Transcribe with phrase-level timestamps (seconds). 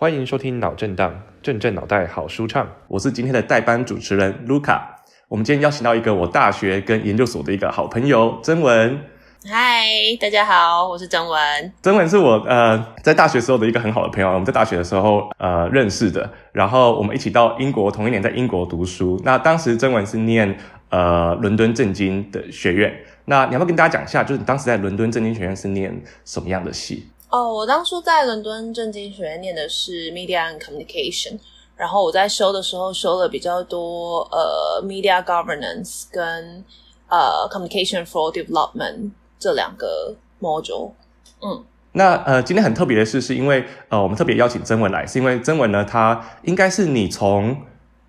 [0.00, 1.12] 欢迎收听脑震荡，
[1.42, 2.66] 震震脑袋好舒畅。
[2.88, 5.02] 我是今天的代班主持人卢卡。
[5.28, 8.98] 我们今天邀请到一个我大学跟研究所的一个好朋友曾文。
[9.44, 9.84] 嗨，
[10.18, 11.72] 大家好，我是曾文。
[11.82, 19.20] 曾文是我呃在大学时候的一个很好的朋友，我们在大学的时候呃认识的，然后我们一起到英国，同一年在英国读书。
[19.22, 20.56] 那当时曾文是念
[20.88, 22.90] 呃伦敦政经的学院。
[23.26, 27.10] 那你要不要跟大家讲一下，就是你当时在伦敦政经学院是念什么样的系？
[27.30, 31.38] 哦，我当初在伦敦政经学院念的是 Media and Communication，
[31.76, 36.64] 然后我在修的时候修了比较多呃 Media Governance 跟
[37.08, 40.90] 呃 Communication for Development 这两个 module。
[41.40, 47.56] 嗯，那呃今天很特别的是，是因为呃我们特别邀请曾文来，是因为曾文呢，他应该是你从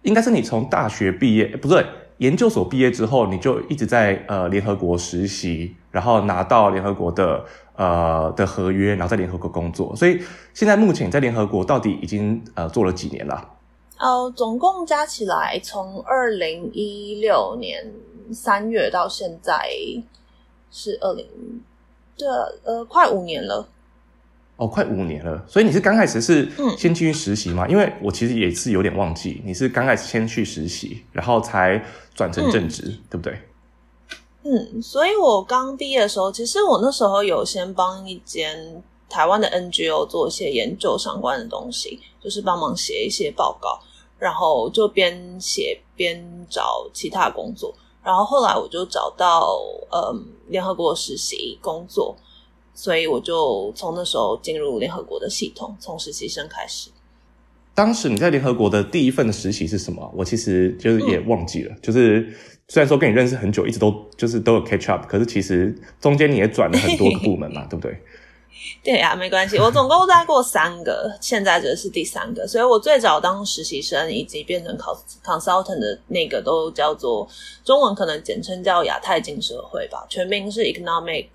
[0.02, 1.86] 应该是你从大学毕业，不对，
[2.18, 7.46] 研究所毕业之后，你就一直在呃联合国实习，然后拿到联合国的。
[7.76, 10.22] 呃的合约，然后在联合国工作，所以
[10.54, 13.50] 现在目前在联合国到底已经呃做了几年了？
[13.98, 17.92] 呃，总共加起来从二零一六年
[18.34, 19.70] 三月到现在
[20.72, 21.26] 是二零，
[22.18, 22.28] 对，
[22.64, 23.68] 呃，快五年了。
[24.58, 27.66] 哦，快五年了，所以你是刚开始是先进去实习吗？
[27.68, 31.84] 嗯，因为我其实也是有点忘记，你是刚开始先去实习，然后才
[32.14, 33.40] 转成正职，嗯，对不对？
[34.44, 43.80] 嗯，所以我刚毕业的时候，其实我那时候有先帮一间台湾的 NGO 做一些研究相关的东西，就是帮忙写一些报告，
[44.18, 47.72] 然后就边写边找其他工作，
[48.04, 49.60] 然后后来我就找到
[49.92, 52.16] 嗯联合国实习工作，
[52.74, 56.90] 所以我就从那时候进入联合国的系统，从实习生开始。
[57.82, 60.14] 当时你在联合国的第一份的实习是什么？
[60.16, 62.36] 我其实就是也忘记了，嗯、就是。
[62.68, 67.98] 虽然说跟你认识很久，一直都就是都有 catch up，可是其实中间你也转了很多个部门嘛， 对不对？
[68.82, 74.78] 对呀、啊，没关系，我总共待过三个，现在这是第三个，所以我最早当实习生以及变成
[75.22, 77.28] consultant 的那个都叫做
[77.66, 81.26] 中文可能简称叫亚太经社会吧，全名是 economic。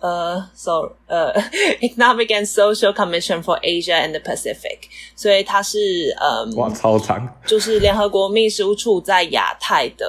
[0.00, 4.78] 呃、uh,，so 呃、uh,，Economic and Social Commission for Asia and the Pacific，
[5.14, 10.06] 所以它是呃，um, 哇，超长，就是联合国秘书处在亚太的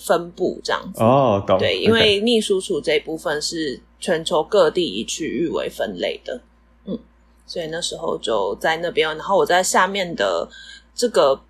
[0.00, 1.00] 分部这样子。
[1.00, 1.60] 哦，懂。
[1.60, 6.40] 对，因为秘书处这一部分是全球各地以区域为分类的，
[6.86, 6.98] 嗯，
[7.46, 10.48] 所以那时候就在那边，然后我在下面的
[10.92, 11.40] 这个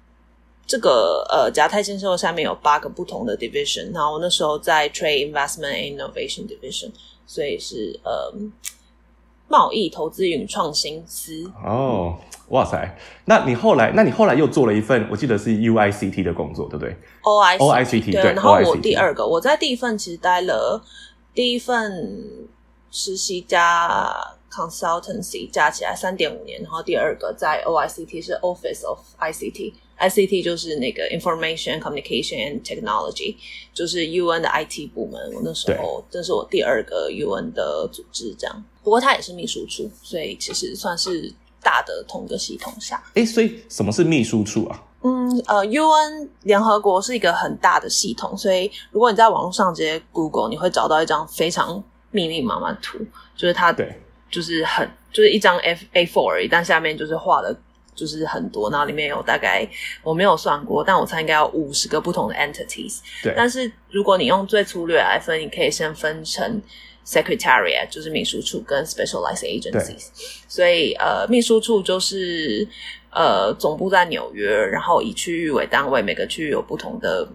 [0.67, 6.91] 这个呃亚太经社会下面有八个不同的 division，然后我那时候在 Trade Investment and Innovation Division。
[7.31, 8.35] 所以是呃，
[9.47, 12.19] 贸易投资与创新司哦，
[12.49, 12.99] 哇塞！
[13.27, 18.33] 那你后来，那你后来又做了一份，我记得是 UICT 的工作，对不对？OICT，对。
[18.33, 20.83] 然后我第二个，我在第一份其实待了
[21.33, 22.49] 第一份
[22.91, 24.13] 实习加
[24.51, 29.75] consultancy 加起来三点五年，然后第二个在 OICT 是 Office of ICT。
[30.01, 33.37] ICT 就是那个 Information Communication and Technology，
[33.75, 35.21] 就是 UN 的 IT 部门。
[35.35, 38.65] 我那时候这是我第二个 UN 的组织，这样。
[38.83, 41.31] 不过它也是秘书处，所以其实算是
[41.63, 43.03] 大的同个系统下。
[43.15, 44.83] 诶，所以什么是秘书处啊？
[45.03, 52.99] 嗯，呃，UN 联合国是一个很大的系统，所以如果你在网络上直接 Google，你会找到一张非常密密麻麻的图，
[53.37, 53.95] 就是它对，
[54.31, 57.55] 就是很就是一张 F A4 而已，但下面就是画的。
[58.01, 59.69] 就是很多，然后里面有大概
[60.03, 63.01] 我没有算过，但我猜应该有五十个不同的 entities。
[63.23, 66.63] 对，但是如果你用最粗略来分，你可以先分成
[67.05, 70.07] secretariat，就是秘书处跟 specialized agencies。
[70.49, 72.67] 所以呃，秘书处就是
[73.11, 77.29] 呃总部在纽约，然后以区域为单位，每个区域有不同的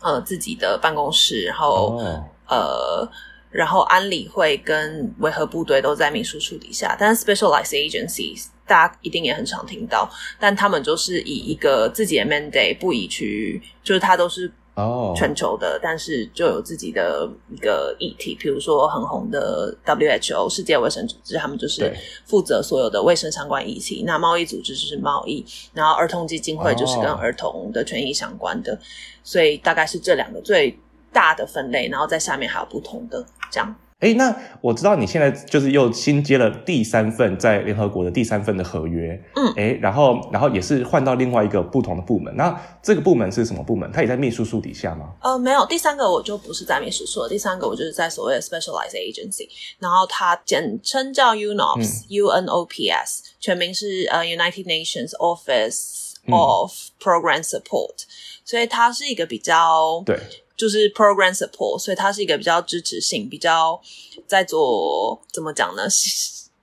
[0.00, 2.02] 呃自己的办公室，然后、oh.
[2.48, 3.10] 呃。
[3.50, 15.80] 然后安理会跟维和部队都在秘书处底下，但是 specialized agencies 大家一定也很常听到，但他们就是以一个自己的 mandate 不以区域，就是它都是哦全球的，oh.
[15.82, 21.90] 但是就有自己的一个议题，比如说很红的 WHO 世界卫生组织，他们就是
[22.26, 24.04] 负责所有的卫生相关议题。
[24.06, 25.42] 那贸易组织就是贸易，
[25.72, 28.80] 然后儿童基金会就是跟儿童的权益相关的，oh.
[29.24, 30.78] 所以大概是这两个最
[31.12, 33.24] 大的分类，然后在下面还有不同的。
[33.50, 42.36] 这样，哎，那我知道你现在就是又新接了第三份在联合国的第三份的合约，嗯，哎，然后，然后也是换到另外一个不同的部门。
[42.36, 43.90] 那这个部门是什么部门？
[43.90, 45.14] 它也在秘书处底下吗？
[45.22, 56.70] 呃，没有，第三个我就不是在秘书处了，第三个我就是在所谓的 specialized agency，然后它简称叫 UNOPS，U N O P S，全名是呃 United Nations Office of
[57.00, 58.06] Program Support，嗯，
[58.44, 60.20] 所以它是一个比较对。
[60.58, 63.80] 就是 program support，所以它是一个比较支持性，比较
[64.26, 65.84] 在做怎么讲呢？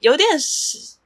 [0.01, 0.30] 有点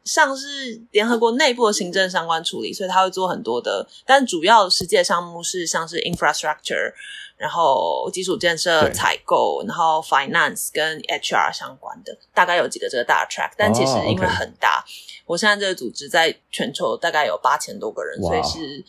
[0.04, 6.92] 像是联合国内部的行政相关处理，所以他会做很多的，但主要实际的项目是像是 infrastructure，
[7.38, 13.52] 然后基础建设、采购，然后 finance 跟 HR 相关的，大概有几个这个大 track。
[13.56, 14.84] 但其实因为很大
[15.28, 15.34] ，oh.
[15.34, 18.84] 我现在这个组织在全球大概有八千多个人.所以是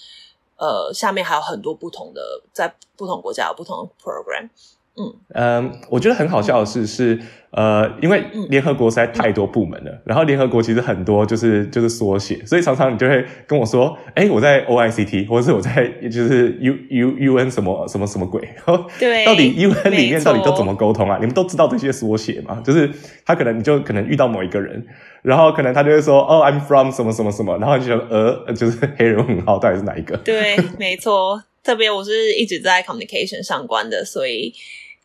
[0.60, 2.20] 呃下面还有很多不同的，
[2.52, 4.48] 在不同国家有不同的 program。
[5.00, 7.18] 嗯，嗯，我觉得很好笑的是，是
[7.52, 18.40] 呃，因为联合国实在太多部门了，嗯、然后联合国其实很多就是就是缩写，所以常常你就会跟我说，哎，我在 OICT，或者是我在就是 U U U N 什么什么什么鬼，
[19.00, 21.16] 对，到底 U N 里面到底都怎么沟通啊？
[21.20, 22.62] 你们都知道这些缩写吗？
[22.64, 22.88] 就是
[23.24, 24.86] 他可能你就可能遇到某一个人，
[25.22, 30.16] 然后可能他就会说，哦，I'm from 什么什么什么，然后你就呃，就是黑人问号到底是哪一个？
[30.18, 34.54] 对，没错，特别我是一直在 communication 相关的，所以。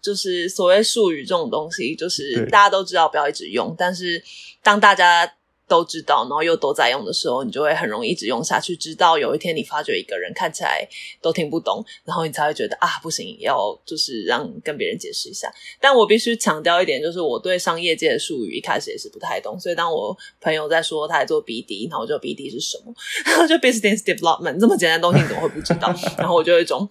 [0.06, 4.22] 就是所谓术语这种东西，就是大家都知道不要一直用，但是
[4.62, 5.34] 当大家
[5.68, 8.76] 都知道，然后又都在用的时候，你就会很容易一直用下去。
[8.76, 10.88] 直到有一天你发觉一个人看起来
[11.22, 15.52] 都听不懂，然后你才会觉得啊，不行，要就是让跟别人解释一下。
[15.80, 22.94] 但我必须强调一点，就是我对商业界的术语一开始也是不太懂，所以当我朋友在说他在做 BD，然后我就 BD 是什么，
[23.26, 25.94] 然后就 Business Development 这么简单的东西你怎么会不知道？
[26.18, 26.88] 然后我就有一种，，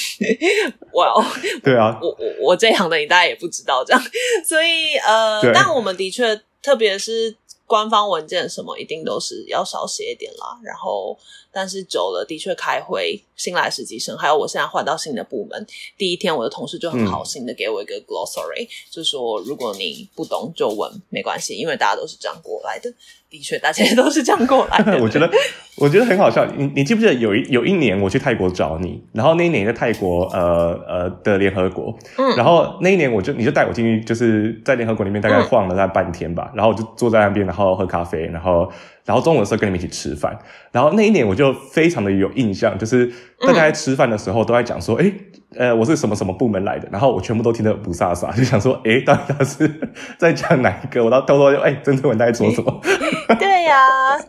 [0.92, 1.24] Well，
[1.62, 4.02] 对啊，我我我这一行的你大概也不知道这样，
[4.46, 7.36] 所以呃，但我们的确，特别是。
[7.70, 11.16] 官方文件什么一定都是要少写一点啦，然后
[11.52, 15.66] 但是久了的确开会，新来实习生，还有我现在换到新的部门，
[15.96, 22.92] 第一天我的同事就很好心的给我一个 glossary，、嗯、就说如果你不懂就问，没关系，因为大家都是这样过来的。
[23.30, 24.92] 的确，大家都是这样过来的。
[25.00, 25.30] 我觉得，
[25.76, 26.44] 我觉得很好笑。
[26.46, 38.68] 你你记不记得有一有一年我去泰国找你，然后那一年在泰国呃呃的联合国，嗯，然后那一年我就你就带我进去，就是在联合国里面大概晃了大概半天吧，嗯、然后我就坐在那边，然后喝咖啡，然后
[39.10, 40.38] 然后中午的时候跟你们一起吃饭，
[40.70, 45.14] 然后那一年我就非常的有印象，就是大家在吃饭的时候都在讲说，哎、嗯。
[45.58, 49.68] 呃，我是什么什么部门来的，然后我全部都听得不飒飒， 就想说，哎，到底他是
[50.16, 51.04] 在讲哪一个？
[51.04, 52.80] 我到偷偷就，诶，曾文在做什么？
[53.36, 54.20] 对呀、啊，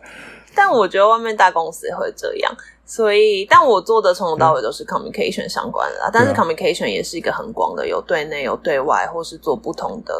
[0.52, 2.52] 但我觉得外面大公司也会这样，
[2.84, 10.12] 所以，但我做的从头到尾都是 communication 相关的啦，嗯、但是 communication 也是一个很广的，有对内有对外，或是做不同的。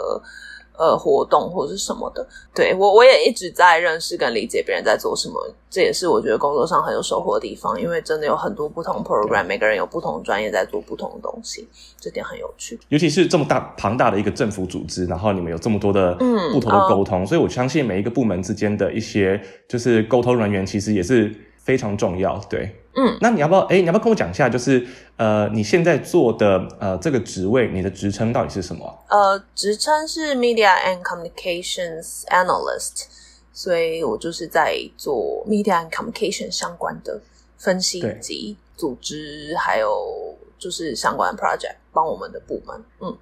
[0.79, 5.35] 呃，活动或者是什么的，对，我我也一直在认识跟理解别人在做什么，
[5.71, 11.69] 这也是我觉得工作上很有收获的地方，因为真的有很多不同 program，每个人有不同专业在做不同的东西，
[12.01, 12.81] 这点很有趣。
[12.89, 16.15] 尤其是这么大庞大的一个政府组织，然后你们有这么多的
[16.53, 22.79] 不同的沟通，嗯、所以我相信每一个部门之间的一些就是沟通人员，其实也是非常重要，对。
[22.95, 23.61] 嗯，那你要不要？
[23.61, 24.47] 哎，你要不要跟我讲一下？
[24.47, 24.87] 就是
[25.17, 29.05] 呃，你现在做的呃这个职位，你的职称到底是什么？
[29.09, 33.07] 呃，职称是 Media and Communications Analyst，
[33.51, 37.19] 所以我就是在做 Media and Communication 相关的
[37.57, 42.85] 分析以及组织，对还有就是相关 project 帮我们的部门。
[43.01, 43.17] 嗯，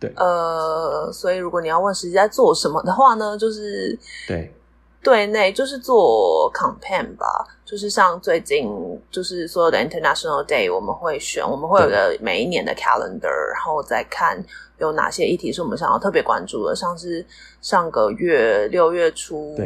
[0.00, 0.12] 对。
[0.16, 3.96] 呃，所以如果你要问实际在做什么的话呢，就是
[4.26, 4.52] 对。
[5.02, 8.68] 对内就是做 campaign 吧，就是像最近
[9.10, 14.44] 就是所有的 International Day，我们会选，我们会有个每一年的 calendar，然后再看
[14.78, 17.24] 有哪些议题是我们想要特别关注的，像是
[17.62, 19.56] 上个月六月初，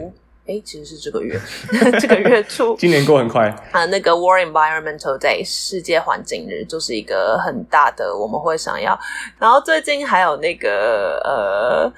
[0.46, 1.36] 哎，其实是这个月，
[2.00, 8.96] 这个月初， 今年过很快啊，那个 World Environmental Day 世界环境日就是一个很大的，我们会想要，
[9.38, 11.92] 然后最近还有那个呃。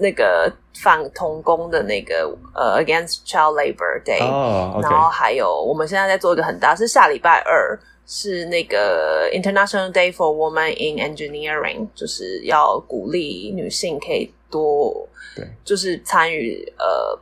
[0.00, 0.48] 那个
[0.82, 4.84] 反童工的那个呃，Against Child Labor Day，、oh.
[4.84, 17.18] 然后还有我们现在在做一个很大，是下礼拜二是那个 International Day for Women in Engineering，就是要鼓励女性可以多对，就是参与呃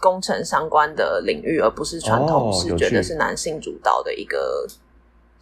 [0.00, 4.66] 工程相关的领域，而不是传统是觉得是男性主导的一个。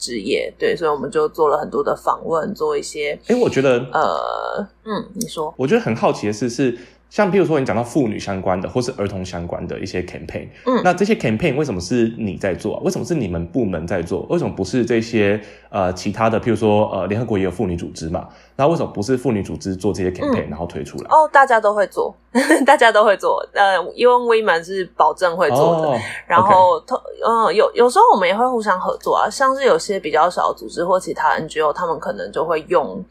[0.02, 3.20] 职业对，所以我们就做了很多的访问，做一些。
[3.26, 6.74] 哎，我觉得，呃，嗯，你说，我觉得很好奇的是，是。
[7.10, 12.82] 像譬如说你讲到妇女相关的或是儿童相关的一些 campaign，嗯，那这些 campaign 为什么是你在做啊？
[12.84, 14.24] 为什么是你们部门在做？
[14.30, 15.40] 为什么不是这些
[15.70, 16.40] 呃其他的？
[16.40, 21.04] 譬如说呃联合国也有妇女组织嘛，那为什么不是妇女组织做这些 campaign，嗯，然后推出来？
[21.10, 22.14] 哦，大家都会做，
[22.64, 23.44] 大家都会做。
[23.54, 25.98] 呃，因为 women 是保证会做的，哦，
[26.28, 26.78] 然后
[27.26, 33.04] 嗯呃，有有时候我们也会互相合作啊，像是有些比较小组织或其他 NGO，他们可能就会用。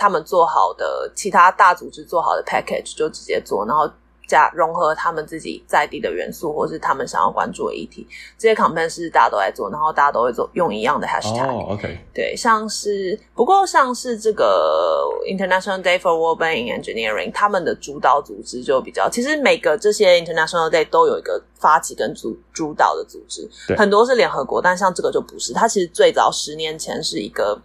[0.00, 3.86] 他们做好的其他大组织做好的 package 就直接做，然后
[4.26, 8.06] 加融合他们自己在地的元素，或是他们想要关注的议题。
[8.38, 11.46] 这些 campaign 是大家都在做，然后大家都会做用一样的 hashtag。
[11.48, 11.98] 哦，OK。
[12.14, 25.52] 对，像是不过像是这个 International Day for Wellbeing Engineering，他们的主导组织就比较，其实每个这些 International Day 都有一个发起跟主主导的组织，很多是联合国，但像这个就不是。
[25.52, 27.60] 它其实最早十年前是一个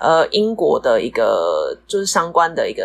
[0.00, 2.84] 呃英国的一个就是相关的一个。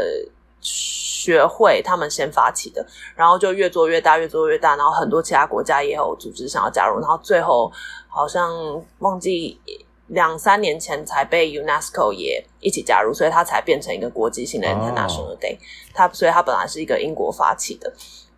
[0.68, 2.84] 学会他们先发起的，
[3.16, 7.72] 然后就越做越大，越做越大，然后很多其他国家也有组织想要加入，然后最后
[8.08, 8.52] 好像
[8.98, 9.60] 忘记
[10.08, 15.56] 两三年前才被 UNESCO 也一起加入，所以它才变成一个国际性的 International Day。
[15.94, 17.94] 它所以它本来是一个英国发起的，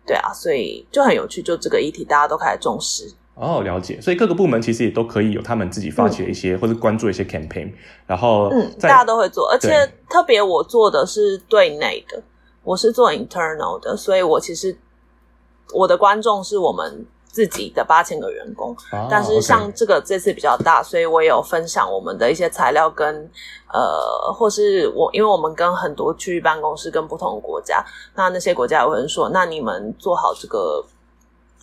[0.06, 3.10] 对啊，所以就很有趣，就这个议题大家都开始重视。
[3.40, 4.00] 哦，了解。
[4.00, 7.72] 所以各个部门其实也都可以有他们自己发起的一些，嗯、或者关注一些 campaign，
[8.04, 9.70] 然后嗯，大家都会做，而且
[10.10, 12.20] 特别我做的是对内的，
[12.64, 14.76] 我是做 internal 的，所以我其实
[15.72, 23.06] 我的观众是我们自己的八千个员工，哦、但是像这个这次比较大，所以我也有分享我们的一些材料跟
[23.72, 27.84] 呃，或是我因为我们跟很多区域办公室跟不同国家，
[28.16, 30.84] 那那些国家也会说，那你们做好这个。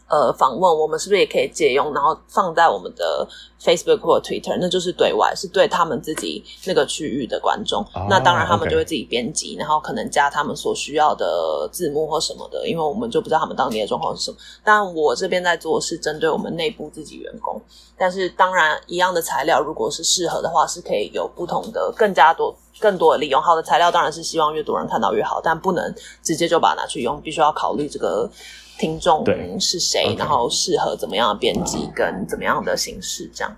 [0.07, 3.27] 呃，访问我们是不是也可以借用，然后放在我们的
[3.59, 7.83] Facebook 或 Twitter，那就是对外，是对他们自己那个区域的观众。
[7.93, 14.37] Oh, 那当然，他们就会自己编辑.然后可能加他们所需要的字幕或什么的，因为我们就不知道他们当地的状况是什么。
[14.63, 17.59] 但我这边在做是针对我们内部自己员工，
[17.97, 23.41] 但是当然，一样的材料如果是适合的话，是可以有不同的、更加多、更多的利用。
[23.41, 28.29] 好的材料当然是希望越多人看到越好，但不能直接就把它拿去用，必须要考虑这个。
[28.77, 29.23] 听众
[29.59, 33.29] 是谁然后适合怎么样的编辑跟怎么样的形式？
[33.33, 33.57] 这样，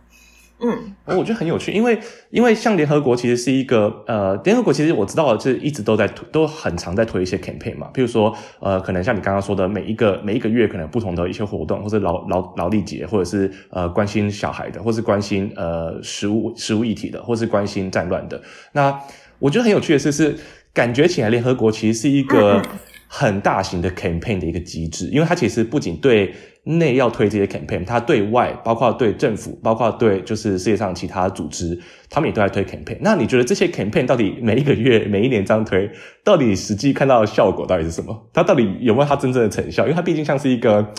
[0.60, 18.42] 嗯，我觉得很有趣，因为因为像联合国其实是一个呃，联合国其实我知道的是一直都在推，都很常在推一些 campaign 嘛，譬如说呃，可能像你刚刚说的，每一个每一个月可能不同的一些活动，或者劳劳劳力节，或者是呃关心小孩的，或是关心呃食物食物议题的，或是关心战乱的。
[18.72, 19.00] 那
[19.40, 20.36] 我觉得很有趣的是，是
[20.74, 22.62] 感觉起来联合国其实是一个。
[22.62, 22.64] 嗯
[23.08, 26.34] 很大型的 campaign 的一个机制，因为它其实不仅对
[26.64, 32.98] 内要推这些 campaign，它对外，包括对政府，包括对就是世界上其他组织，他们也都在推 campaign。
[33.02, 35.90] 那你觉得这些 campaign 到底每一个月、 每一年这样推，
[36.24, 38.30] 到底实际看到的效果到底是什么？
[38.34, 39.84] 它到底有没有它真正的成效？
[39.84, 40.94] 因为它毕竟像是一个。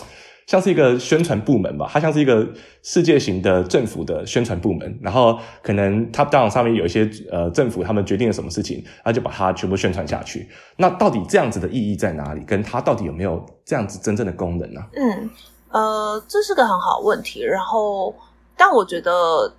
[0.49, 2.43] 像是一个宣传部门吧，它像是一个
[2.81, 10.49] 世界型的政府的宣传部门，然后可能 top down 上面有一些呃政府他们决定了什么事情，他就把它全部宣传下去。
[10.75, 12.43] 那到底这样子的意义在哪里？
[12.45, 14.81] 跟它到底有没有这样子真正的功能呢？
[14.95, 15.29] 嗯，
[15.69, 17.43] 呃，这是个很好问题。
[17.43, 18.15] 然后，
[18.57, 19.53] 但我觉得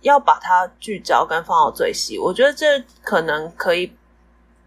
[0.00, 2.66] 要把它聚焦跟放到最细，我觉得这
[3.04, 3.92] 可能可以。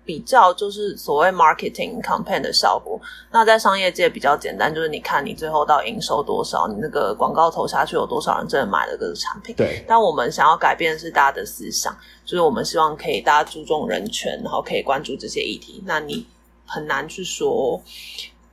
[0.06, 9.56] 比较就是所谓 marketing campaign 的效果，那在商业界比较简单，就是你看你最后到营收多少，你那个广告投下去有多少人真的买了这个产品。
[9.56, 9.84] 对。
[9.88, 11.92] 但我们想要改变的是大家的思想，
[12.24, 15.82] 就是我们希望可以大家注重人权，然后可以关注这些议题。
[15.86, 16.26] 那你
[16.66, 17.82] 很难去说，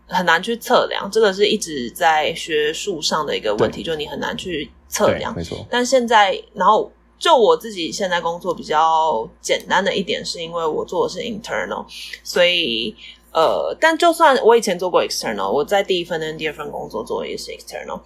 [0.08, 5.34] 很难去测量，这个是一直在学术上的一个问题，就你很难去测量。
[5.36, 5.66] 没错。
[5.70, 6.90] 但现在，然后。
[7.22, 11.86] 就我自己现在工作比较简单的一点，是因为我做的是 internal，
[12.24, 12.96] 所以
[13.32, 18.00] 呃，但就算我以前做过 external，我在第一份跟第二份工作做的也是 external，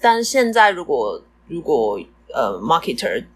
[0.00, 1.98] 但现在如果如果
[2.32, 3.26] 呃 marketer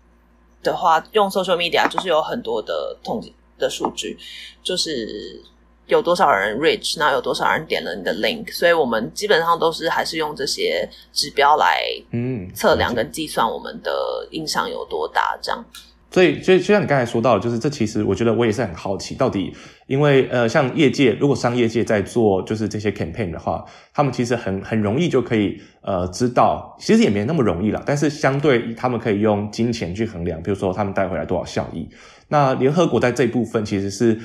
[0.63, 4.17] 的话，用 social media 就是有很多的统计的数据，
[4.63, 5.43] 就是。
[5.91, 11.83] 有多少人 reach，那有多少人点了你的 link，所以我们基本上都是还是用这些指标来
[12.13, 15.65] 嗯测量跟计算我们的影响有多大这样。
[16.13, 19.55] 所以，所以就像你刚才说到的，就是这其实我觉得我也是很好奇，到底
[19.87, 31.89] 因为呃像业界如果商业界在做就是这些 campaign 的话，他们其实很很容易就可以呃知道，其实也没那么容易啦，但是相对他们可以用金钱去衡量，比如说他们带回来多少效益。
[32.27, 34.21] 那联合国在这一部分其实是。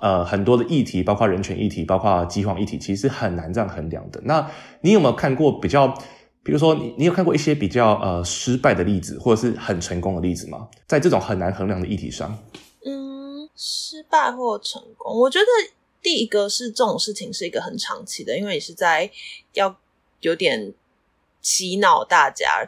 [0.00, 4.18] 呃，很多的议题，包括人权议题，包括饥荒议题，其实很难这样衡量的。
[4.24, 4.50] 那
[4.80, 5.88] 你有没有看过比较，
[6.42, 10.68] 比如说你你有看过一些比较呃失败的例子，或者是很成功的例子吗？
[10.86, 12.38] 在这种很难衡量的议题上，
[12.86, 15.46] 嗯，失败或成功，我觉得
[16.00, 19.10] 第一个是这种事情是一个很长期的，因为你是在
[19.52, 19.76] 要
[20.20, 20.72] 有点
[21.42, 22.66] 洗脑大家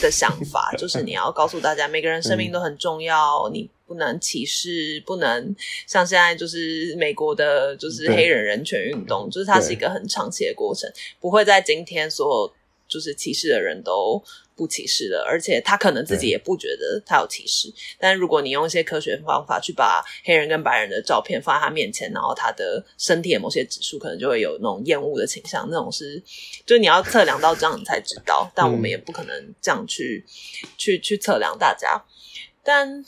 [0.00, 3.70] 的想法，就是你要告诉大家每个人生命都很重要，嗯、你。
[3.90, 5.52] 不能歧视，不能
[5.84, 12.54] 像现在就是美国的，就是黑人人权运动，就是它是一个很长期的过程，不会在今天所有
[12.86, 14.22] 就是歧视的人都
[14.54, 17.68] 不歧视了，而且他可能自己也不觉得他有歧视。
[17.98, 26.22] 但如果你用一些科学方法去把黑人跟白人的照片放在他面前，然后他的身体的某些指数可能就会有那种厌恶的倾向，那种是
[26.64, 28.48] 就你要测量到这样你才知道。
[28.54, 30.24] 但我们也不可能这样去、
[30.62, 32.00] 嗯、去去测量大家。
[32.62, 33.04] 但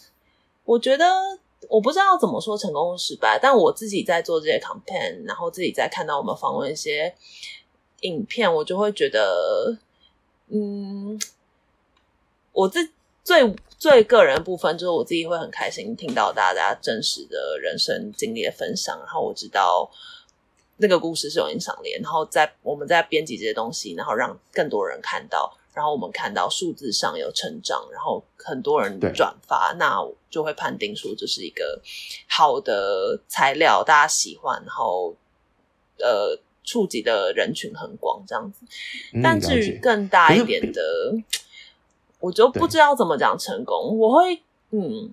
[0.65, 1.07] 我觉得
[1.69, 7.15] 我不知道怎么说成功失败，但我自己在做这些 campaign，然后自己在看到我们访问一些。
[8.03, 9.79] 影片我就会觉得，
[10.49, 11.17] 嗯，
[12.51, 12.91] 我自
[13.23, 19.89] 最最个人的部分就是我自己会很开心听到大家真实的人生经历的分享，然后我知道
[20.79, 31.81] 那个故事是有影响力，然后在我们在编辑这些东西，然后让更多人看到，然后我们看到数字上有成长，然后很多人转发，那我就会判定说这是一个
[32.29, 35.15] 好的材料，大家喜欢，然后
[35.99, 36.39] 呃。
[36.65, 38.65] 触及的人群很广，这样子。
[39.21, 40.81] 但至于更大一点的，
[41.13, 41.25] 嗯、
[42.21, 43.99] 我就不知道怎么讲成功。
[43.99, 45.13] 我会，嗯，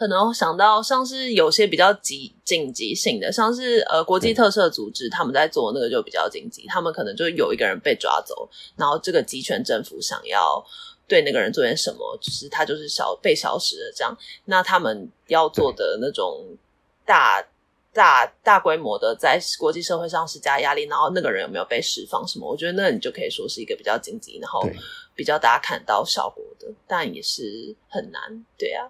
[0.00, 10.64] 可能想到像是有些比较急紧急性的，像是呃国际特赦组织他们在做那个就比较紧急，他们可能就有一个人被抓走，然后这个集权政府想要
[11.06, 14.16] 对那个人做点什么，就是他就是消被消失了这样。
[14.46, 16.46] 那他们要做的那种
[17.04, 17.46] 大。
[17.92, 22.48] 大大规模的在国际社会上施加压力，然后那个人有没有被释放什么？
[22.48, 24.62] 我觉得那你就可以说是一个比较紧急，然后
[25.12, 28.86] 比较大家看到效果的，但也是很难，对啊。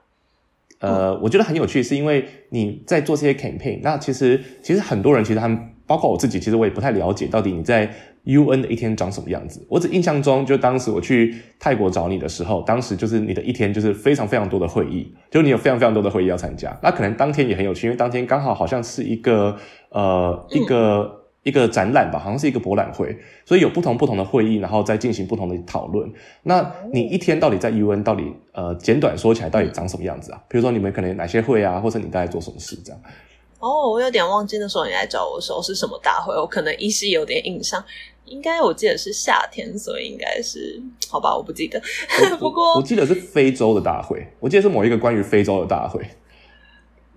[0.81, 7.91] 呃，我觉得很有趣，是因为你在做这些 campaign，那其实其实很多人其实他们包括我自己，其实我也不太了解到底你在。
[8.25, 9.65] UN 的一天长什么样子？
[9.67, 16.79] 我只印象中，就当时我去泰国找你的时候，当时就是你的一天就是非常非常多的会议，就你有非常非常多的会议要参加。
[16.83, 19.57] 那可能当天也很有趣，因为当天刚好好像是一个
[19.89, 21.11] 呃一个、嗯、
[21.43, 23.17] 一个展览吧，好像是一个博览会，
[23.47, 26.11] 所以有不同不同的会议，然后再进行不同的讨论。
[26.43, 30.43] 那你一天到底在 UN 到底呃简短说起来到底长什么样子啊？
[30.49, 33.01] 比如说你们可能有哪些会啊，或者你大概做什么事这样？
[33.59, 37.83] 哦，我有点忘记那时候你来找我的时候是什么大会，我可能依稀有点印象。
[38.27, 41.83] 应该我记得是夏天，所以应该是好吧，我不记得。
[42.39, 46.01] 不过我记得是非洲的大会，我记得是某一个关于非洲的大会。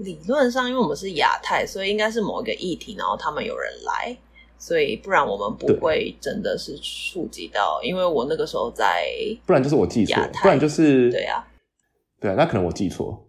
[0.04, 4.16] 理论上，因为我们是亚太，所以应该是某一个议题，然后他们有人来，
[4.60, 7.80] 所以不然我们不会真的是触及到。
[7.82, 9.08] 因为我那个时候在，
[9.46, 11.48] 不然就是我记错，不然就是对啊，
[12.20, 13.26] 对啊，那可能我记错。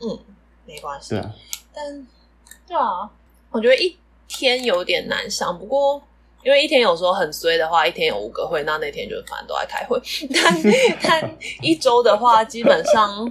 [0.00, 0.18] 嗯，
[0.66, 1.10] 没关系。
[1.10, 1.34] 对啊，
[1.74, 2.06] 但
[2.66, 3.10] 对啊，
[3.50, 3.96] 我觉得一
[4.28, 6.02] 天有点难想，不过。
[6.44, 10.00] 因为一天有时候很衰的话，一天有五个会，那那天就反正都在开会。
[10.32, 10.62] 但
[11.02, 13.30] 但一周的话，基本上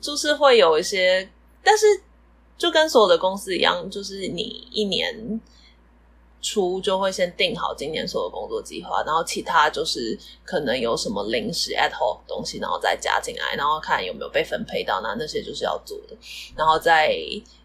[0.00, 1.26] 就是会有一些，
[1.62, 1.86] 但是
[2.58, 5.40] 就跟所有的公司一样，就是你一年
[6.40, 16.16] 初就会先定好今年所有工作计划，然后其他就是可能有什么临时 at home 东西，然后再加进来，然后看有没有被分配到，那那些就是要做的，
[16.56, 17.16] 然后再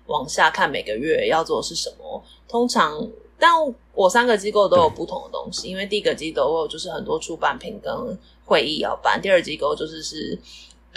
[0.05, 3.09] 往下看每个月要做的是什么，通常。
[3.39, 3.51] 但
[3.93, 10.35] 我三个机构都有不同的东西，因为第一个机构就是很多出版品跟会议要办，第二机构就是是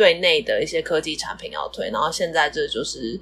[0.00, 3.20] 对内的一些科技产品要推，然后现在这就是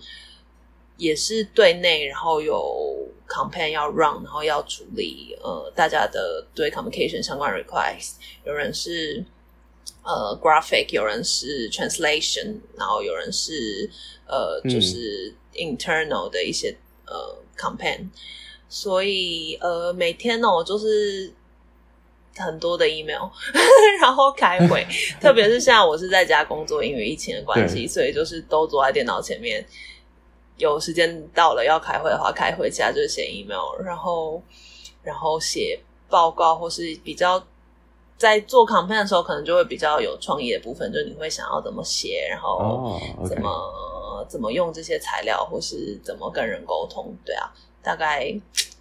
[0.96, 8.12] 也是对内，然后有 campaign 要 run，然后要处理呃大家的对 communication 相关 request，
[8.44, 9.24] 有人是
[10.04, 13.90] 呃 graphic，有人是 translation，然后有人是
[14.28, 16.76] 呃就是 internal 的一些
[17.08, 18.08] 呃 campaign。
[18.70, 21.32] 所以，呃，每天呢，我就是
[22.38, 23.28] 很多的 email，
[24.00, 24.86] 然后开会。
[25.20, 29.64] 特别是现在我是在家工作，因为疫情的关系，所以就是都坐在电脑前面。
[30.56, 34.42] 有时间到了要开会的话，开会；其他就是写 email，然后
[35.04, 37.40] 然后写报告，或是比较
[38.16, 44.28] 在做 campaign 的时候，可能就会比较有创意的部分，就你会想要怎么写，然后怎么、oh.
[44.28, 47.48] 怎么用这些材料，或是怎么跟人沟通，对啊。
[47.80, 48.34] 大概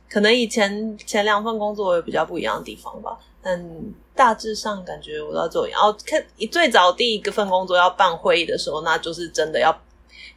[0.10, 3.70] 可能以前前两份工作有比较不一样的地方吧，但
[4.16, 5.68] 大致上感觉我都要做。
[5.68, 9.72] 然后看最早第一个份工作要办会议的时候，那就是真的要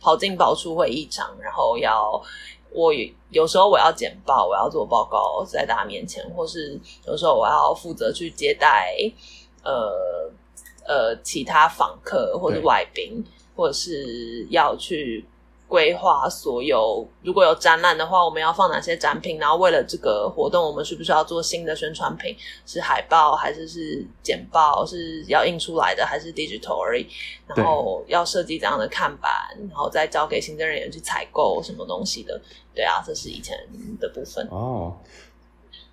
[0.00, 2.22] 跑进跑出会议场，然后要
[2.70, 2.92] 我
[3.30, 8.94] 有时候我要简报，我要做报告在大家面前，或是有时候我要负责去接待
[9.64, 10.30] 呃
[10.86, 15.24] 呃其他访客或者外宾，或者是要去。
[15.70, 19.38] 规划所有，如果有展览的话，我们要放哪些展品？
[19.38, 22.34] 然后为了这个活动，我们是不是要做新的宣传品？
[22.66, 24.84] 是海报还是是简报？
[24.84, 27.06] 是要印出来的还是 digital 而已？
[27.46, 29.30] 然后要设计怎样的看板，
[29.68, 32.40] 然后再交给行政人员去采购什么东西的？
[32.74, 33.56] 对啊，这是以前
[34.00, 34.96] 的部分哦。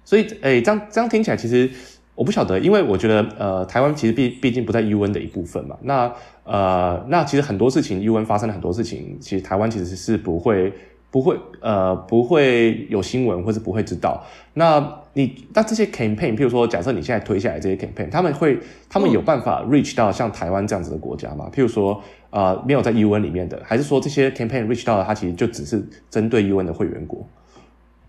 [0.03, 1.69] 所以，诶，这样这样听起来，其实
[2.15, 5.77] 我不晓得，因为我觉得呃，台湾其实毕毕竟不在 UN 的一部分嘛。
[5.81, 6.11] 那
[6.47, 10.71] 呃，那其实很多事情 UN 发生了很多事情，其实台湾其实是不会
[11.11, 14.23] 不会呃不会有新闻或是不会知道。
[14.53, 18.57] 那你那这些 campaign，譬如说，假设你现在推下来这些 campaign，他们会
[18.89, 21.49] 他们有办法 reach 到像台湾这样子的国家吗？
[21.53, 27.25] 譬如说呃没有在 UN 里面的，还是说这些 campaign reach 到的，它其实就只是针对 UN 的会员国？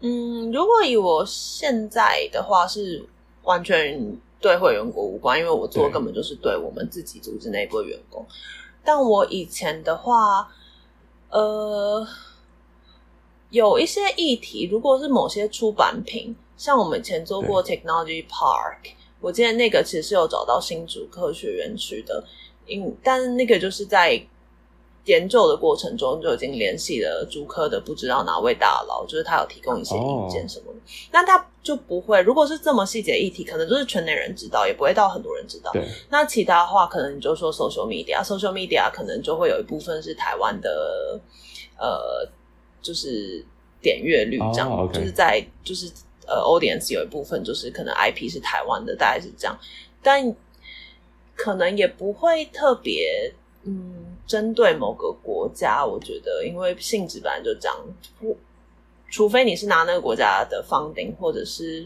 [0.00, 3.04] 嗯，如果以我现在的话是。
[3.44, 3.98] 完全
[4.40, 8.24] 对会员国无关，因为我做的根本就是对我们自己组织内部员工。
[8.84, 10.48] 但我以前的话，
[11.30, 12.06] 呃，
[13.50, 22.24] 有一些议题，如果是某些出版品，像我们以前做过 Technology Park，我记得那个其实是有找到新竹科学园区的，
[22.66, 24.26] 因但是那个就是在。
[25.04, 30.78] 研究的过程中就已经联系了竹科的不知道哪位大佬，就是他有提供一些意见什么的，
[31.10, 31.26] 那、oh.
[31.26, 32.20] 他就不会。
[32.22, 35.70] 如果是这么细节议题，可能就是圈内人知道，也不会到很多人知道。
[35.72, 35.82] 对。
[36.10, 41.18] 那其他的话，可能你就说 social media，social media 可能就会有一部分是台湾的，
[41.78, 42.28] 呃，
[42.82, 43.44] 就是
[43.80, 44.92] 点阅率这样，oh, okay.
[44.92, 45.90] 就是在就是
[46.26, 49.58] 呃 audience 有一部分就是可能 IP 是台湾的，大概是这样，
[50.02, 50.34] 但
[51.34, 53.32] 可能也不会特别。
[53.64, 57.76] 嗯，针对某个国家，我觉得因为性质本来就这样，
[58.20, 58.36] 不
[59.10, 61.84] 除非你是拿那个国家的 funding，或者是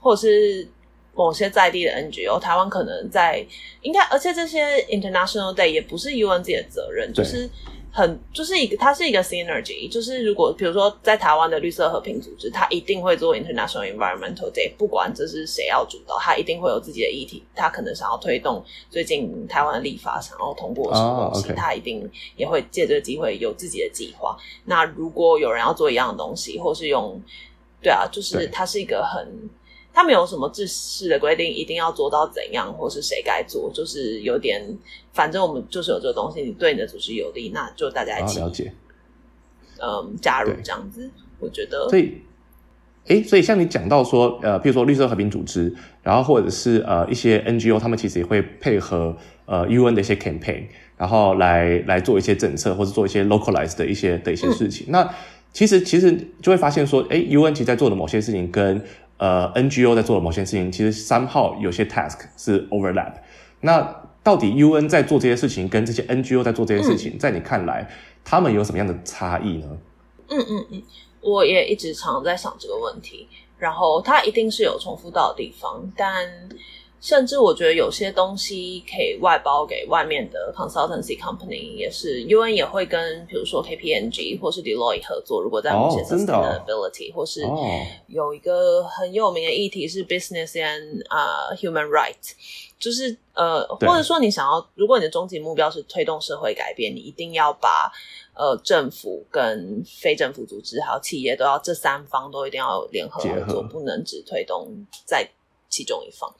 [0.00, 0.66] 或者是
[1.14, 3.46] 某些在地的 NGO，台湾可能在
[3.82, 7.50] 应该，而且这些 International Day 也不是 UN 自己的责任，就是。
[7.96, 21.76] 很就是一个，它是一个 synergy，就是如果比如说在台湾的绿色和平组织，它一定会做 International Environmental Day，不管这是谁要主导，它一定会有自己的议题，它可能想要推动最近台湾的立法，想要通过什么东西，它、oh, okay.
[21.76, 24.36] 一定也会借这个机会有自己的计划。
[24.64, 27.22] 那如果有人要做一样的东西，或是用，
[27.80, 29.48] 对啊，就是它是一个很。
[29.94, 34.60] 他没有什么制式的规定，一定要做到怎样，或是谁该做，就是有点，
[35.12, 38.74] 反正我们就是有这个东西，你对你的组织有利，那就大家一起、啊、了解，
[39.80, 41.88] 嗯，加入这样子，我觉得。
[41.88, 42.22] 所以，
[43.06, 50.64] 哎，所以像你讲到说，呃，比如说绿色和平组织，然后或者是呃一些 NGO，他们其实也会配合呃 UN 的一些 campaign，
[50.96, 54.88] 然后来来做一些政策，或者做一些 localized 的一些的一些事情。
[54.88, 55.14] 嗯、那
[55.52, 58.82] 其实其实就会发现说，哎，UN 其实在做的某些事情跟
[59.24, 63.14] 呃，NGO 在做的某些事情，其实三号有些 task 是 overlap。
[63.62, 67.88] 那到底 UN 在做这些事情，跟这些 NGO 在做这些事情，嗯、在你看来，
[68.22, 69.66] 他们有什么样的差异呢？
[70.28, 70.82] 嗯嗯嗯，
[71.22, 73.26] 我也一直常在想这个问题。
[73.56, 76.28] 然后它一定是有重复到的地方，但。
[77.04, 85.42] 甚至我觉得有些东西可以外包给外面的 consultancy company，也是 UN 也会跟比如说 KPMG 或是 Deloitte 合作。
[85.42, 87.42] 如果在某些 sustainability、哦、或是
[88.06, 92.32] 有一个很有名的议题是 business and 啊、uh, human rights，
[92.78, 97.92] 就是呃，或者说你想要，如果你的终极目标是推动社会改变，你一定要把
[98.34, 105.28] 呃政府跟非政府组织还有企业都要这三方都一定要联合合作，不能只推动在
[105.74, 106.32] 其中一方。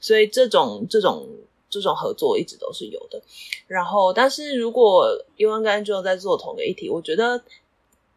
[0.00, 1.28] 所以这种这种
[1.68, 3.20] 这种合作一直都是有的，
[3.66, 7.44] 然后但是如果 UN 跟 NGO 在做同一个议题，我觉得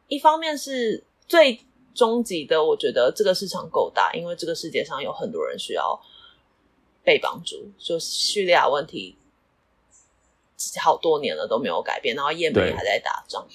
[0.07, 1.60] 一方面是最
[1.93, 6.01] 终极的，我觉得这个市场够大，因为这个世界上有很多人需要
[7.03, 9.17] 被帮助，就叙利亚问题
[10.81, 13.45] 好多年了都没有改变，然后也门还在打仗，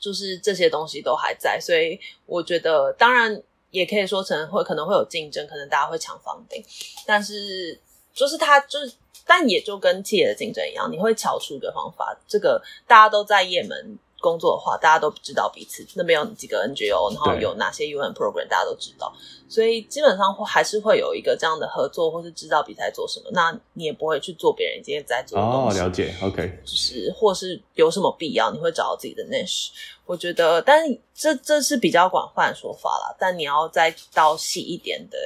[0.00, 3.42] 就是这些东西都还在，所以我觉得当然。
[3.74, 6.64] 也可以说成会可能会有竞争，可能大家会抢房顶，
[7.04, 7.76] 但是
[8.14, 8.92] 就是它就是，
[9.26, 12.16] 但也就跟企业的竞争一样，你会瞧出一个方法。
[12.28, 19.12] 这个大家都在也门工作的话，大家都知道彼此那边有几个 NGO，然后有哪些 UN program，大家都知道，
[19.46, 23.26] 所以基本上会还是会有一个这样的合作，或是知道彼此在做什么。
[23.32, 25.78] 那你也不会去做别人今天在做的东西。
[25.78, 29.68] 哦，了解，OK，就是或是有什么必要，你会找到自己的 niche。
[30.06, 30.82] 我觉得，但
[31.14, 33.14] 这这是比较广泛的说法啦。
[33.18, 35.18] 但你要再到细一点的，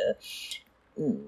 [0.96, 1.20] 嗯，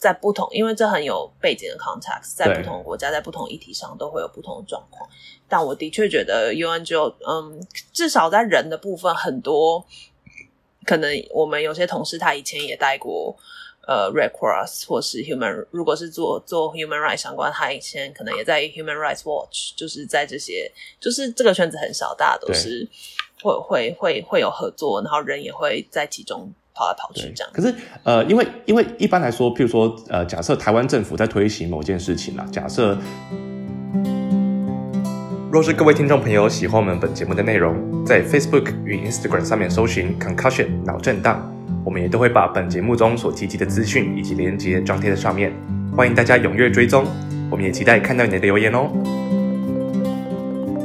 [0.00, 5.08] 在不同，因为这很有背景的 context，在不同国家，在不同议题上都会有不同的状况。
[5.46, 9.84] 但我的确觉得 UN 就，嗯，至少在人的部分，很多
[10.84, 13.36] 可能我们有些同事他以前也带过。
[13.88, 22.86] 呃，Red Cross 或是 Human，如果是做做 Human Rights 相关，他以前可能也在 Human Rights Watch，就是在这些，就是这个圈子很小，大家都是
[23.42, 27.52] 会会会会有合作，然后人也会在其中跑来跑去这样。
[27.52, 32.96] 可是呃，因为因为一般来说，譬如说呃，假设台湾政府在推行某件事情啦，假设
[35.52, 41.46] 若是各位听众朋友喜欢我们本节目的内容，在 Facebook 与 Instagram 上面搜寻 Concussion 脑震荡。
[41.84, 45.52] 我们也都会把本节目中所提及的资讯以及连接张贴在上面，
[45.94, 47.04] 欢迎大家踊跃追踪。
[47.50, 49.39] 我们也期待看到你的留言哦。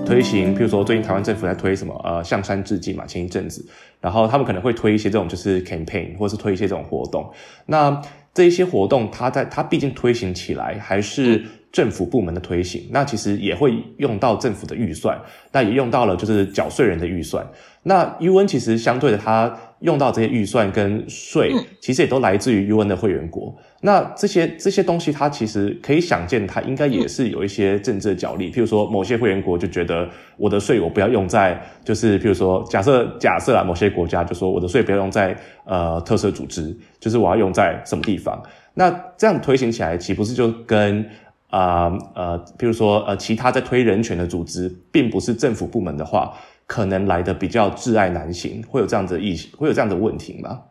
[0.06, 3.65] 推行，譬如说最近台湾政府在推什么呃象山致敬嘛，前一阵子，
[4.00, 7.28] 然后他们可能会推一些这种就是 campaign，或是推一些这种活动。
[7.65, 8.00] 那
[8.34, 15.20] 这一些活动，它在它毕竟推行起来还是政府部门的推行，那其实也会用到政府的预算，
[15.52, 17.46] 那也用到了就是缴税人的预算。
[17.88, 23.56] 那 UN 其实相对的，它用到这些预算跟税，其实也都来自于 UN 的会员国。
[23.82, 28.52] 那这些这些东西，它其实可以想见，它应该也是有一些政治的角力。
[28.52, 38.41] 譬如说，某些会员国就觉得我的税我不要用在，就是譬如说，假设假设啊，某些国家就说我的税不要用在呃特色组织，就是我要用在什么地方。
[38.74, 41.08] 那这样推行起来，岂不是就跟
[41.52, 46.34] 啊呃，呃，譬如说呃，其他在推人权的组织，并不是政府部门的话，
[46.65, 50.63] 可能来的比较挚爱难行，会有这样子的意，会有这样的问题吗？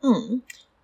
[0.00, 0.42] 嗯。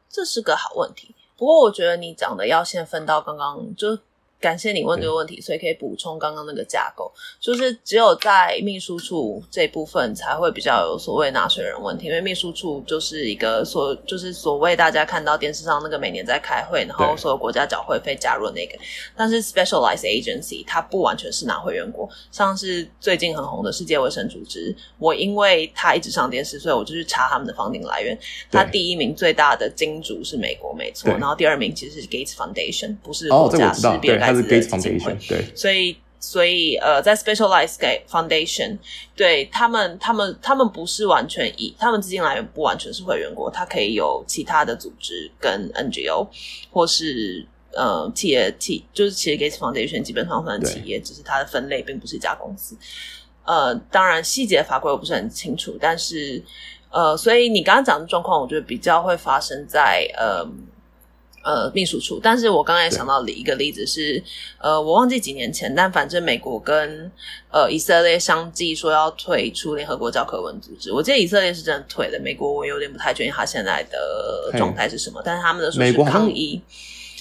[0.09, 3.99] 这是个好问题，不过我觉得你讲的要先分到刚刚就。
[4.43, 18.77] 感谢你问这个问题，所以可以补充刚刚那个架构，就是只有在秘书处这部分才会比较有所谓纳税人问题，因为秘书处就是一个所就是所谓大家看到电视上那个每年在开会，然后所有国家缴会费加入那个，
[19.17, 28.19] 但是 specialized agency 它不完全是拿会员国，像是最近很红的世界卫生组织，我因为它一直上电视，所以我就去查他们的 funding 来源，
[28.51, 34.41] 它第一名最大的金主是美国，没错，然后第二名其实是 Gates Foundation，不是国家，是比尔盖。
[34.41, 38.79] 是 Gates Foundation，对，所以所以呃，在 Specialized Foundation，
[39.17, 46.29] 对他们，他们他们不是完全以他们资金来源不完全是会员国，它可以有其他的组织跟 NGO，
[46.71, 52.77] 或是呃企业企，就是其实 Gates Foundation 基本上算企业，只是它的分类并不是一家公司。
[53.45, 56.41] 呃，当然细节法规我不是很清楚，但是
[56.91, 60.49] 呃，所以你刚刚讲的状况，我觉得比较会发生在呃。
[61.43, 64.23] 呃，秘书处，但是我刚才想到的一个例子是，
[64.59, 67.11] 呃，我忘记几年前，但反正美国跟
[67.51, 70.93] 呃以色列相继说要退出联合国教科文组织。
[70.93, 76.61] 我记得以色列是真的退了，美国我有点不太确定他现在的状态是什么，但是他们的说是抗议，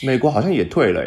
[0.04, 1.04] 美国好像也退了。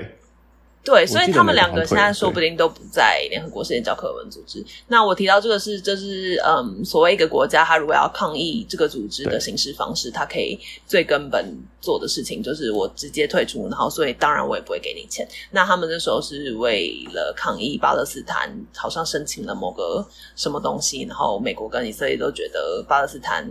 [0.85, 4.63] 对，所以他们两个现在说不定都不在联合国世界教科文组织。
[4.87, 15.27] 那我提到这个是，就是嗯，所谓一个国家，他如果要抗议这个组织的行事方式，他可以最根本做的事情就是我直接退出，然后所以当然我也不会给你钱。
[15.51, 23.49] 那他们那时候是为了抗议巴勒斯坦，好像申请了某个什么东西，然后美国跟以色列都觉得巴勒斯坦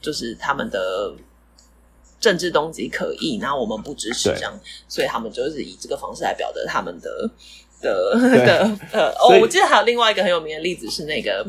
[0.00, 1.12] 就是他们的。
[2.20, 7.30] 政治动机可疑，然后我们不支持这样，所以他们就是以这个方式来表达他们的
[7.80, 8.14] 的
[8.46, 11.46] 的呃哦，我记得还有另外一个很有名的例子是那个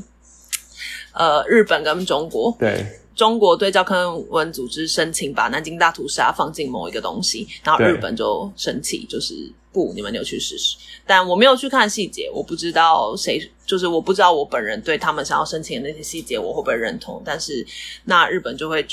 [1.14, 2.86] 呃日本跟中国，对。
[3.14, 17.68] 中国对教科文组织申请把南京大屠杀放进某一个东西，然后日本就生气，就是不，你们有去试试，但我没有去看细节，我不知道谁，就是我不知道我本人对他们想要申请的那些细节我会不会认同，但是
[18.06, 18.84] 那日本就会。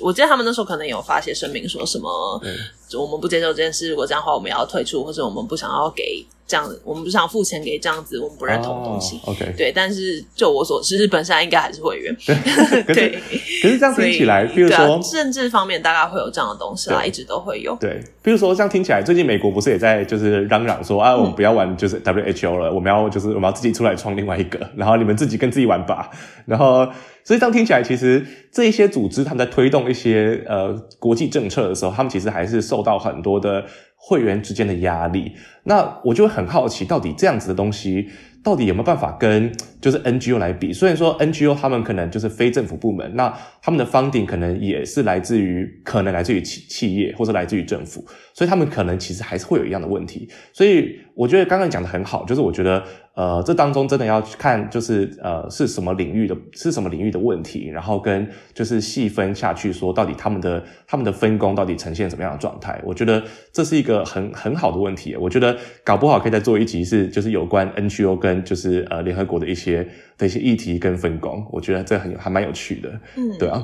[0.00, 2.56] 我记得他们那时候可能有发些声明，说什么，嗯。
[2.98, 9.18] 我们不接受这件事，如果这样的话，我们要退出，或者我们不想要给这样，我们不想付钱给这样子，我们不认同的东西。
[9.24, 12.14] Oh, OK，对，但是就我所知，日本现在应该还是会员。
[12.24, 13.18] 对， 对
[13.62, 17.74] 可是这样听起来，比如说、啊、政治方面大概会有这样的东西啦，一直都会有。
[17.80, 26.10] 对，比如说这样听起来，最近美国不是也在就是嚷嚷说啊，我们不要玩就是 WHO 了，嗯、我们要就是我们要自己出来创另外一个，然后你们自己跟自己玩吧，
[26.46, 26.86] 然后。
[27.26, 33.64] 所以这样听起来，其实这一些组织他们在推动一些呃国际政策的时候，他们其实还是受到很多的
[34.06, 35.32] 会员之间的压力。
[35.64, 38.10] 那我就很好奇，到底这样子的东西。
[38.44, 40.70] 到底有没有办法跟就是 NGO 来比？
[40.70, 50.28] 虽然说 NGO 他们可能就是非政府部门，那他们的 funding 可能也是来自于可能来自于企企业或者来自于政府，所以他们可能其实还是会有一样的问题。
[50.52, 52.82] 所以我觉得刚刚讲的很好，就是我觉得
[53.14, 62.80] 呃这当中真的要看就是呃是什么领域的，是什么领域的问题，然后跟就是细分下去说到底他们的他们的分工到底呈现什么样的状态。
[62.84, 63.22] 我觉得
[63.52, 65.14] 这是一个很很好的问题。
[65.16, 73.62] 我觉得搞不好可以再做一集是就是有关 NGO 跟就是呃，联合国的一些的一些议题跟分工，我觉得这很还蛮有趣的，嗯，对啊，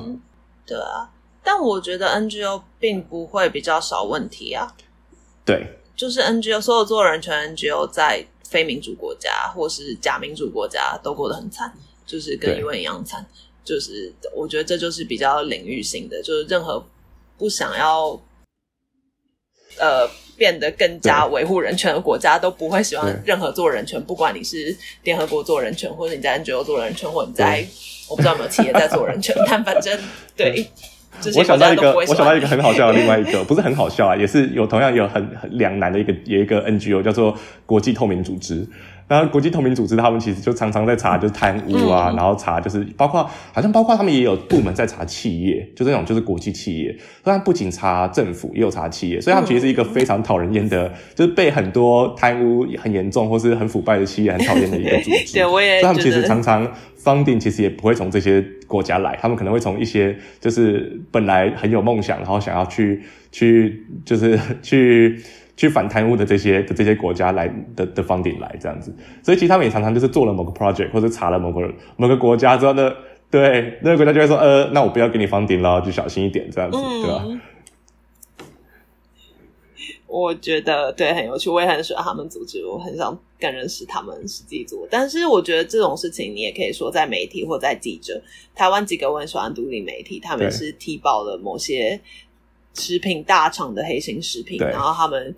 [0.65, 1.11] 对啊，
[1.43, 4.67] 但我觉得 NGO 并不会比较少问题啊，
[5.43, 11.71] 对，就是 NGO 所有做人权 NGO 在非民主国家或是假民主国家都过得很惨，
[12.07, 13.23] 就是跟 UN 一样惨，
[13.63, 16.83] 就是我觉得这就是比较领域性的，就是任何
[17.37, 18.19] 不想要，
[19.77, 20.09] 呃。
[20.37, 27.63] 变得更加维护人权的国家都不会喜欢任何做人权，不管你是联合国做人权，或者你在 NGO 做人权，或者你在
[28.09, 29.95] 我不知道有没有企业在做人权， 但反正
[30.35, 30.67] 对
[31.35, 38.65] 我想到一个，我想到一个很好笑的另外一个，不是很好笑啊，也是有同样有很很两难的一个有一个 NGO 叫做国际透明组织。
[39.11, 46.95] 然后国际透明组织他们其实就常常在查就是贪污啊，嗯、然后查就是包括好像包括他们也有部门在查企业，就这种就是国际企业。
[47.21, 55.33] 他们不仅查政府，也有查企业，所以他们其实是一个非常讨人厌的，就是被很多贪污很严重或是很腐败的企业很讨厌的一个组织。
[55.35, 55.81] 对，我也。
[55.81, 56.65] 所以他们其实常常
[57.03, 65.21] funding 其实也不会从这些国家来，他们可能会从一些就是本来很有梦想，然后想要去去就是去。
[65.57, 72.91] 去反贪污的这些的这些国家来的的 funding 来这样子，所以其实他们也常常就是做了某个 project 或者查了某个某个国家之后呢，
[73.29, 77.41] 对那个国家就会说，呃，那我不要给你 funding 了，就小心一点这样子，嗯、对吧？
[80.07, 84.87] 我觉得对很有趣，我也很喜欢他们组织，我很想更认识他们实际做。
[84.89, 88.21] 但是我觉得这种事情，你也可以说在媒体或在记者，
[88.55, 92.01] 台湾几个我很喜欢独立媒体，他们是踢爆了某些。
[92.73, 95.35] 食品大厂的黑心食品，然后他们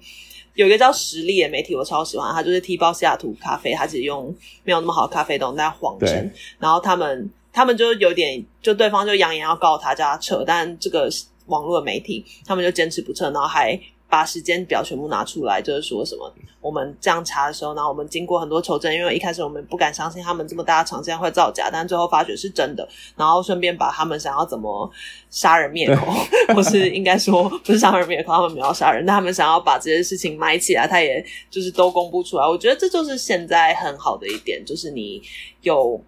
[0.55, 11.09] 有一个叫实力的媒体，我超喜欢，他就是踢爆西雅图咖啡，他只用没有那么好的咖啡豆，但谎称，然后他们他们就有点，就对方就扬言要告他，叫他撤，但这个
[11.47, 13.79] 网络的媒体他们就坚持不撤，然后还。
[14.13, 24.87] 把时间表全部拿出来，就是说什么我们这样查的时候，然后我们经过很多求证，因为一开始我们不敢相信他们这么大的厂这样会造假，但最后发觉是真的，然后顺便把他们想要怎么
[25.31, 26.13] 杀人灭口，
[26.53, 32.47] 或是应该说不是杀人灭口，他们没有杀人，但他们想要把这些事情埋起来，他也就是都公布出来。
[32.47, 35.19] 我觉得这就是现在很好的一点，就是你
[35.61, 35.99] 有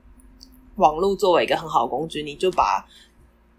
[0.75, 2.85] 网络作为一个很好的工具，你就把。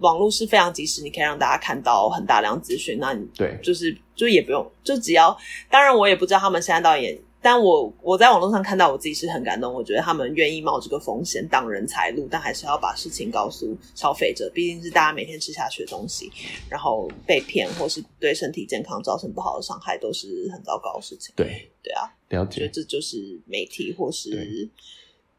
[0.01, 2.99] 网络是非常及时，你可以让大家看到很大量资讯。
[3.01, 5.37] 那你对，就是就也不用，就只要。
[5.71, 9.73] 当然，我也不知道他们现在到底，但我我在网络上看到，我自己是很感动。
[9.73, 14.51] 我觉得他们愿意冒这个风险挡人财路，但还是要把事情告诉消费者。
[14.53, 16.33] 毕竟是大家每天吃下去的东西，
[16.69, 21.33] 然后被骗或是对身体健康造成不好的伤害，都是很糟糕的事情。
[21.37, 22.69] 对对啊，了解。
[22.73, 24.69] 这就是媒体或是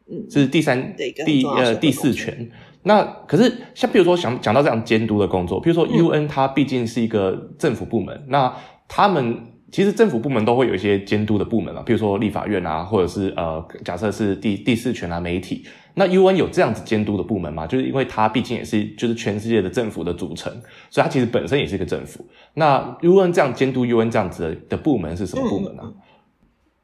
[0.05, 2.49] 嗯，这是第三第呃第四权。
[2.87, 8.53] 那可是像比如说想讲到这样监督的工作，比如说 UN 它毕竟是一个政府部门，嗯、那
[8.87, 9.37] 他们
[9.71, 17.67] 其实政府部门都会有一些监督的部门啊，比如说立法院啊，或者是呃假设是第第四权啊媒体，那 UN 有这样子监督的部门吗？
[17.67, 20.49] 就是因为它毕竟也是就是全世界的政府的组成，
[20.89, 22.25] 所以它其实本身也是一个政府。
[22.53, 25.83] 那 UN 这样监督 UN 这样子的的部门是什么部门呢？
[25.85, 25.93] 嗯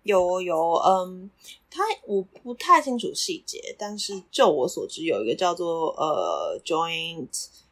[0.03, 1.29] 有有，嗯，
[1.69, 7.29] 他我不太清楚细节，但是就我所知，有一个叫做呃 Joint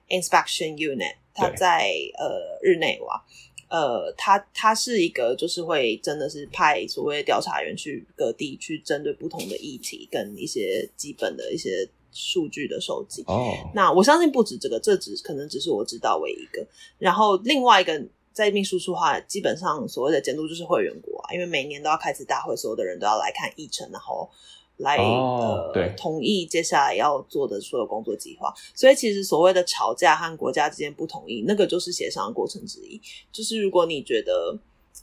[0.08, 3.22] Inspection Unit，他在呃日内瓦，
[3.70, 13.24] 呃，他他是一个就是会真的是派所谓调查员去各地去针对不同的议题跟一些基本的一些数据的收集。
[13.28, 16.66] 哦，那我相信不止这个，这只可能只是我知道唯一一个，
[16.98, 18.02] 然后另外一个。
[18.34, 24.30] 在秘书处的话，基本上所谓的监督就是会员国啊，因为每年都要开次大会，所有的人都要来看议程，然后
[24.78, 28.54] 来、哦、呃同意接下来要做的所有工作计划。
[28.74, 33.00] 所以其实所谓的吵架和国家之间不同意，那个就是协商的过程之一。
[33.32, 34.58] 就是如果你觉得，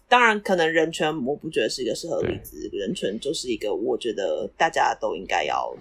[0.08, 5.76] 当然可能人权，我不觉得是一个适合的例子，人权就是一个我觉得大家都应该要。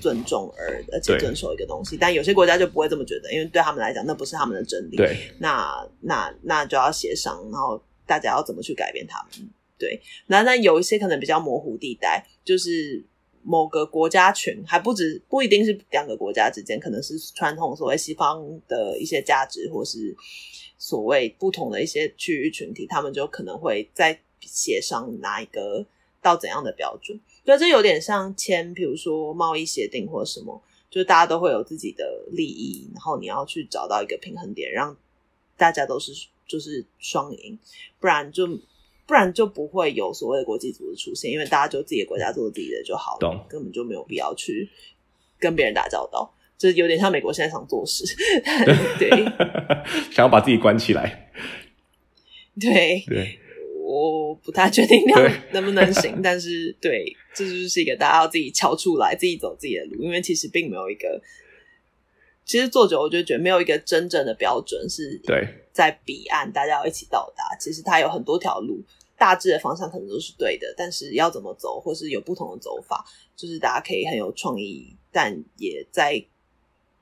[0.00, 4.96] 尊重而而且遵守一个东西，但有些国家就不会这么觉得，因为对他们来讲，那不是他们的真理。
[4.96, 9.48] 对，那那那就要协商，然后大家要怎么去改变他们？
[9.78, 13.02] 对，那那有一些可能比较模糊地带，就是
[13.42, 20.14] 某个国家群还不止不一定是两个国家之间，可能是传统所谓西方的一些价值，或是
[20.78, 25.84] 所谓不同的一些区域群体，他们就可能会在协商哪一个
[26.22, 27.18] 到怎样的标准。
[27.44, 34.96] 所以这有点像签，比如说贸易协定或者什么，就是大家都会有自己的利益，然后你要去找到一个平衡点，让
[35.56, 36.12] 大家都是
[36.46, 37.58] 就是双赢，
[38.00, 38.46] 不然就
[39.06, 44.68] 不然就不会有所谓的国际组织出现，因为大家就自己的国家做自己的就好了，根本就没有必要去
[45.38, 48.04] 跟别人打交道，这有点像美国现在想做事，
[48.98, 49.10] 对，
[50.10, 51.30] 想要把自己关起来，
[52.58, 53.38] 对对。
[53.86, 61.20] 我不太确定那 能不能行，但是对，这就是一个大家要自己敲出来，自己走自己的路，因为其实并没有一个，
[62.46, 67.54] 其实做久我就觉得没有一个真正的标准是对，在彼岸大家要一起到达。
[67.58, 68.82] 其实它有很多条路，
[69.18, 73.04] 大致的方向可能都是对的，但是要怎么走，或是有不同的走法，
[73.36, 76.24] 就是大家可以很有创意，但也在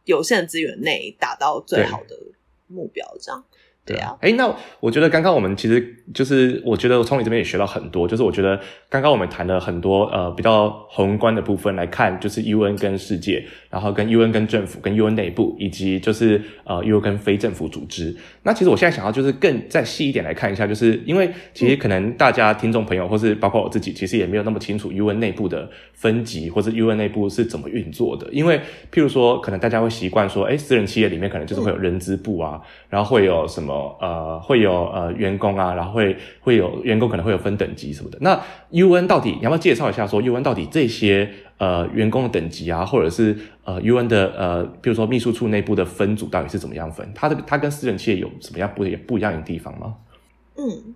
[0.04, 2.18] 有限的资源内达到最好的
[2.66, 3.44] 目标，这样。
[3.84, 8.06] 对啊，哎，那我觉得刚刚我们其实就是，我觉得从你这边也学到很多。
[8.06, 13.44] 就是我觉得刚刚我们谈了很多呃比较宏观的部分来看，就是 UN 跟世界。
[13.72, 18.14] 然后跟 UN 跟政府、跟 UN 内部，以及就是呃 UN 跟非政府组织。
[18.42, 28.28] 那其实我现在想要就是更再细一点来看一下，就是因为其实可能大家听众朋友或是包括我自己，其实也没有那么清楚 UN 内部的分级或是 UN 内部是怎么运作的。
[28.30, 28.58] 因为
[28.92, 32.60] 譬如说，可能大家会习惯说，哎，私人企业里面可能就是会有人资部啊，
[32.90, 38.18] 然后会有什么呃，会有呃员工啊，然后会会有员工可能会有分等级什么的。
[38.20, 38.38] 那
[38.70, 41.30] UN 到底你要不要介绍一下说 UN 到底这些？
[41.59, 47.09] 呃，员工的等级啊，或者是呃，UN 的呃，比如说秘书处内部的分组到底是怎么样分？
[47.14, 49.94] 它的它跟私人企业有什么样不一不一样的地方吗？
[50.57, 50.94] 嗯，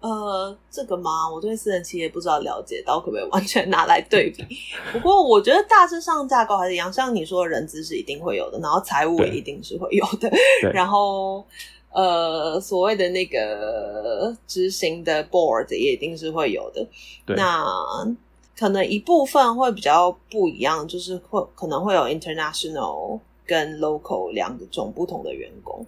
[0.00, 1.28] 呃，这个吗？
[1.30, 4.42] 我对私人企业不知道了解到可不可以完全拿来对比。
[4.92, 10.30] 不过我觉得大致上架构还是一样，像你说的人资是一定会有的，然后财务也一定是会有的，
[10.72, 11.44] 然后
[11.92, 16.86] 呃，所谓的那个执行的 board 也一定是会有的。
[17.26, 18.16] 对，那。
[18.58, 25.84] 可能一部分会比较不一样，就是会可能会有 international 跟 local 两种不同的员工，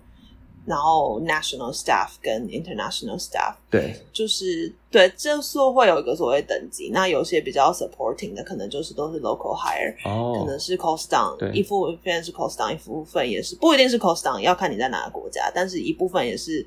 [0.66, 6.90] 然后 national staff 跟 international staff，对，就是对，这是会有一个所谓等级。
[6.92, 16.66] 那有些比较 supporting 的，可能就是都是 local hire，哦，可能是 cost down，一部分是 cost down，一部分也是不一定是 cost down，要看你在哪个国家，但是一部分也是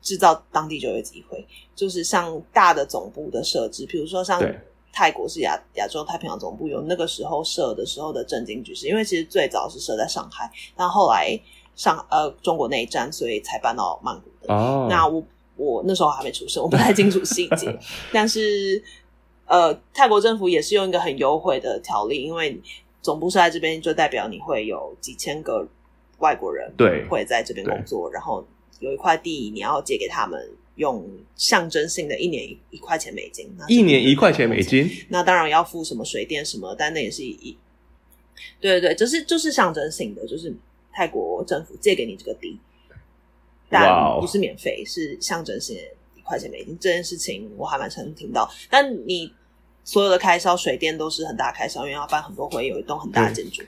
[0.00, 1.46] 制造当地就业机会，
[1.76, 4.42] 就是像大的总部的设置，比如说像。
[4.92, 11.38] 泰国是亚亚洲太平洋总部，有那个时候设的时候的正经局势，因为其实最早是设在上海，但后来
[11.76, 14.52] 上呃中国内战，所以才搬到曼谷的。
[14.52, 15.22] 哦，那我
[15.56, 17.78] 我那时候还没出生，我不太清楚细节，
[18.12, 18.82] 但是
[19.46, 22.60] 呃泰国政府也是用一个很优惠的条例，因为
[23.00, 25.66] 总部设在这边，就代表你会有几千个
[26.18, 28.44] 外国人对会在这边工作，然后
[28.80, 30.50] 有一块地你要借给他们。
[30.76, 37.56] 用象征性的一年一块钱美金，一年一块钱美金，那当然要付什么水电什么，但那也是一，
[38.60, 40.54] 对对对，就是就是象征性的，就是
[40.92, 42.58] 泰国政府借给你这个地，
[43.68, 45.82] 但不是免费是象征性的
[46.16, 46.76] 一块钱美金。
[46.80, 49.32] 这件事情我还蛮常听到，但你。
[49.90, 53.60] 所有的开销，水电都是很大开销，因为要办很多会，有一栋很大的建筑。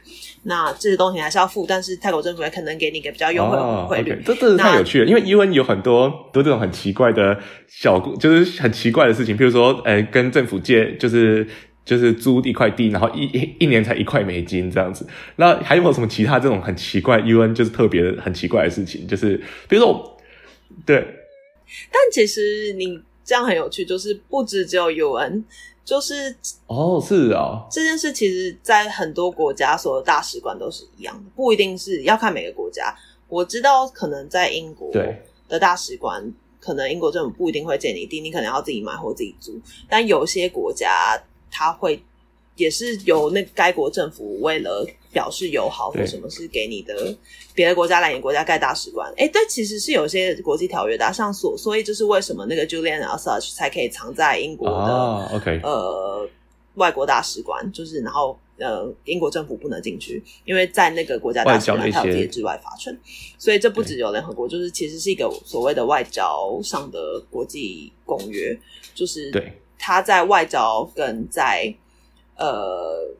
[0.44, 4.22] 那这些东西还是要付，但是泰国政府也可能给你一个比较优惠的汇率。
[4.24, 11.44] 这、哦、这是太有趣了，因为 UN 有很多都这种很奇怪的小，就是很奇怪的事情，比如说，呃，跟政府借，就是
[11.84, 15.04] 就是租一块地，然后一一年才一块美金这样子。
[15.34, 19.08] 那还有没有什么其他这种很奇怪，UN 就是特别很奇怪的事情？
[19.08, 19.36] 就是
[19.68, 20.16] 比如说，
[20.86, 21.04] 对。
[21.90, 25.44] 但其实你这样很有趣，就是不止只有 UN。
[25.84, 26.32] 就是
[26.68, 32.94] 哦，是啊，这件事其实，在很多国家，所有大使馆都是一样的，不一定是要看每个国家。
[33.26, 34.92] 我知道，可能在英国
[35.48, 39.60] 的大使馆，可能英国政府不一定会借你地，你可能要自己买或自己租。
[39.88, 41.20] 但有些国家，
[41.50, 42.00] 他会
[42.56, 44.86] 也是由那该国政府为了。
[45.12, 47.14] 表示友好或什么是给你的
[47.52, 49.12] 别的国家来你国家盖大使馆？
[49.18, 56.26] 哎，但，其实是有些国际条约的，像所所以这是为什么那个 Julian Assange 才可以藏在英国的、哦、OK 呃
[56.76, 62.98] 外国大使馆，就是然后呃英国政府不能进去，因为在那个国家大使馆它有自己的治外法权，
[63.36, 68.58] 所以这不只有联合国，就是其实是一个所谓的外交上的国际公约，
[68.94, 71.74] 就是对他在外交跟在
[72.36, 73.14] 呃。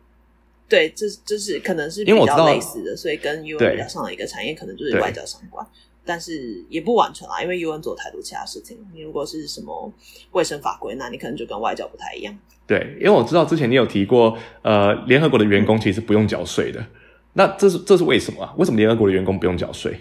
[0.69, 5.67] 对，这这是可能是比较类似的，所以跟 UN 比较上的一个产业，可能就是外交相关，
[6.03, 8.79] 但是也不完全啊，因为 UN 做太多其他事情。
[8.95, 9.93] 你如果是什么
[10.31, 12.35] 卫生法规，那你可能就跟外交不太一样。
[12.67, 16.87] 对，因为我知道之前你有提过，呃，联合国的员工其实不用缴税的，嗯、
[17.35, 18.55] 那这是这是为什么啊？
[18.57, 19.95] 为什么联合国的员工不用缴税？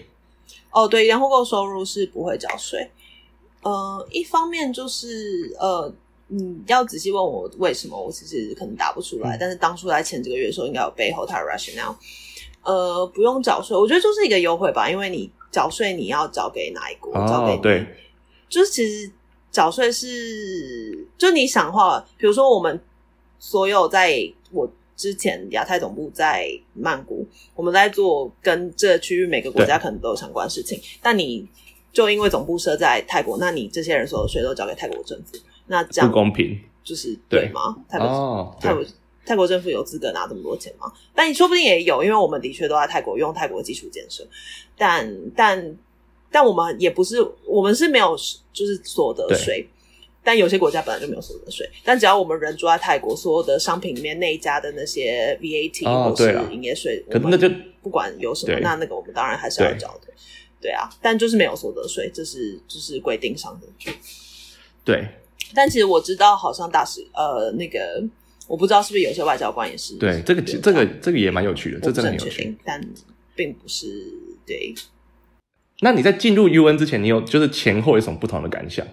[0.71, 2.89] 哦，对，联合国收入是不会缴税。
[3.63, 5.93] 呃，一方面就是呃。
[6.33, 9.35] 嗯，要仔细问我为什么，我其实可能答不出来。
[9.35, 11.93] 嗯、但是当初在签这个月的时候，应该有背后它的 rationale。
[12.63, 14.89] 呃，不用缴税，我觉得就是一个优惠吧。
[14.89, 17.11] 因为你缴税，你要缴给哪一国？
[17.11, 17.85] 缴、哦、给你对，
[18.47, 19.11] 就是其实
[19.51, 22.79] 缴税是，就你想的话，比如说我们
[23.37, 24.15] 所有在
[24.51, 30.79] 我之前亚太总部在曼谷，我们在做跟这区域每个国家可能都有相关的事情。
[31.01, 31.45] 但你
[31.91, 35.37] 就因为总部设在泰国，那你这些人所有税都交给泰国政府。
[35.71, 37.77] 那这样不公平，就是对吗？
[37.89, 38.85] 泰国、哦、泰国
[39.25, 40.91] 泰国政府有资格拿这么多钱吗？
[41.15, 44.27] 但你说不定也有，因为我们的确都在泰国用泰国基础建设，
[44.77, 45.77] 但但
[46.29, 48.17] 但我们也不是，我们是没有
[48.51, 49.65] 就是所得税，
[50.21, 51.69] 但有些国家本来就没有所得税。
[51.85, 57.49] 但只要我们人住在泰国，所有的商品里面内加的那些 VAT、哦、或是营业税，可能那就
[57.81, 60.11] 不管有什么，那那个我们当然还是要交的。
[60.59, 63.93] 对啊，但就是没有所得税，这是就是规定上的。
[64.83, 65.07] 对。
[65.53, 68.03] 但其实我知道，好像大使呃，那个
[68.47, 69.95] 我不知道是不是有些外交官也是。
[69.95, 72.81] 对，这个这个这个也蛮有趣的，这真的很有趣，但
[73.35, 73.87] 并不是
[74.45, 74.73] 对。
[75.81, 78.85] 那你在进入 UN 之前，你有就是前后有什么不同的感想？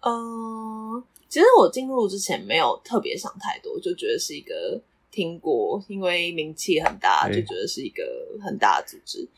[0.00, 8.04] 嗯、呃，其实我进入之前没有特别想太多，就觉得是一个听过，因为名气很大，就觉得是一个
[8.44, 9.28] 很大的组织，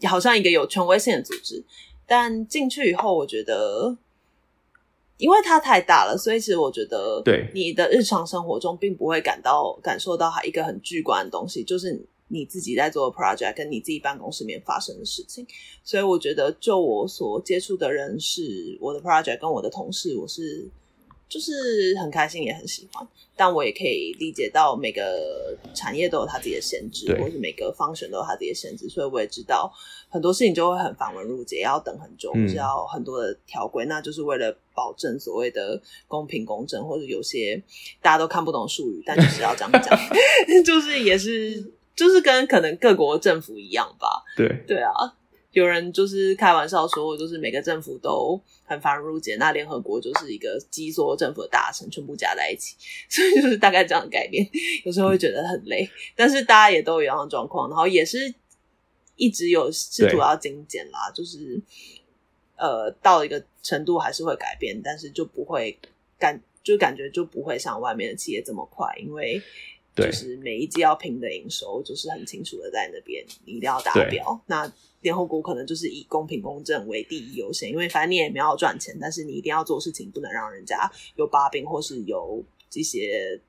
[0.00, 1.64] 欸、好像一个有权威性的组织。
[2.06, 3.96] 但进去以后，我觉得。
[5.22, 15.46] 因为它太大了，所以其实我觉得，对你的日常生活中并不会感到感受到它一个很巨观的东西，就是你自己在做的 project 跟你自己办公室里面发生的事情。
[15.84, 20.68] 所以我觉得，就我所接触的人是我的 project 跟我的同事，我是。
[21.32, 29.72] 就是很开心，也很喜欢，但我也可以理解到每个产业都有它自己的限制，或是每个 function 都有它自己的限制，所以我也知道
[30.10, 37.62] 很多事情就会很繁文缛节，要等很久，或是要很多的条规，那就是为了保证所谓的公平公正，或者有些
[38.02, 39.98] 大家都看不懂术语，但就是要这样讲，
[40.66, 44.62] 就是也是就是跟可能各国政府一样吧，对。
[44.66, 44.92] 对啊。
[45.52, 52.74] 有人就是开玩笑说，就是每个政府都很繁文縟节，那联合国就是一个集所有政府的大臣全部加在一起，
[53.08, 54.46] 所以就是大概这样的概念。
[54.84, 58.34] 有时候会觉得很累，但是大家也都有一样的状况，然后也是
[59.16, 61.60] 一直有试图要精简啦，就是
[62.56, 65.78] 呃到一个程度还是会改变，但是就不会
[66.18, 69.42] 感就感觉就不会像外面的企业这么快，因为
[69.94, 74.40] 就是每一季要拼的营收就是很清楚的在那边，你一定要达标。
[74.46, 83.40] 那联合国可能就是以公平公正为第一优先，因为反正你也没有要赚钱，但是你一定要做事情，不能让人家有把柄或是有这些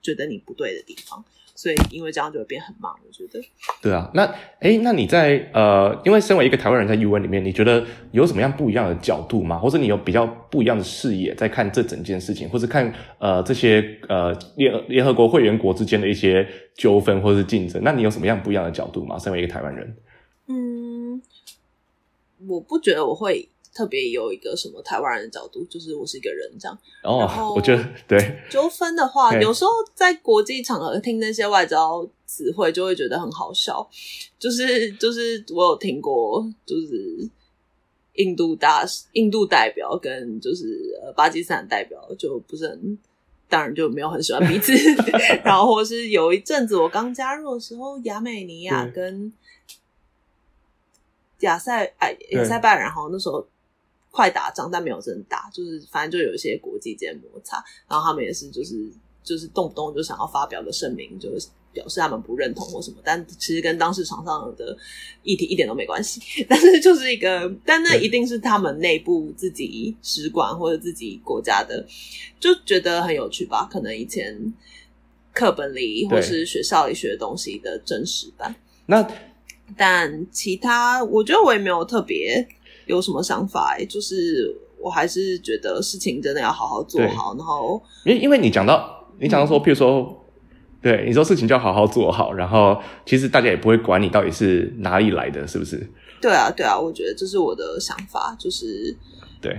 [0.00, 1.24] 觉得你不对的地方。
[1.54, 3.40] 所以因为这样就会变很忙，我觉得。
[3.80, 4.24] 对啊，那
[4.60, 9.58] 哎，那你在呃，因为身为一个台湾人，在 UN 里面，你觉得有什么样不一样的角度吗？
[9.58, 17.80] 或者你有比较不一样的视野在看这整件事情，或者看呃这些呃联联合国会员国之间的一些纠纷或是竞争？
[17.84, 19.18] 那你有什么样不一样的角度吗？
[19.18, 19.96] 身为一个台湾人？
[20.48, 21.22] 嗯
[22.46, 26.78] 我不觉得我会特别有一个什么台湾人的角度，就是我是一个人这样。
[27.02, 28.18] 哦，然后我觉得对
[28.48, 33.86] 纠纷的话，有时候在国际场合听那些外交词汇，就会觉得很好笑。
[34.38, 37.28] 就是就是我有听过，就是
[38.14, 42.98] 印度大、印度代表跟就是呃巴基斯坦代表就不是很，
[43.48, 44.72] 当然就没有很喜欢彼此。
[45.44, 49.32] 然后或是有一阵子我刚加入的时候，亚美尼亚跟。
[51.40, 53.44] 亚塞哎，亚塞拜然后那时候
[54.14, 57.56] 快打仗，但没有真的打，就是反正就有一些国际间摩擦，
[57.88, 58.88] 然后他们也是就是
[59.24, 64.76] 就是动不动就想要发表个声明，就是表示他们不认同或什么，但其实跟当时场上的
[65.24, 66.20] 议题一点都没关系。
[66.48, 71.84] 但是就是一个，但那一定是他们内部自己使馆或者自己国家的，
[72.38, 73.68] 就觉得很有趣吧？
[73.68, 74.54] 可能以前
[75.32, 78.54] 课本里或是学校里学的东西的真实版。
[78.86, 79.04] 那。
[79.78, 82.46] 但其他，我觉得我也没有特别
[82.86, 87.34] 有什么想法，欸，就是我还是觉得事情真的要好好做好。
[87.36, 90.16] 然后，因因为你讲到，你讲到说，譬如说，嗯、
[90.82, 95.90] 对，你说事情就要好好做好，然后其实大家也不会管你到底是哪里来的，是不是？
[96.20, 98.96] 对啊，对啊，我觉得这是我的想法，就是
[99.40, 99.56] 对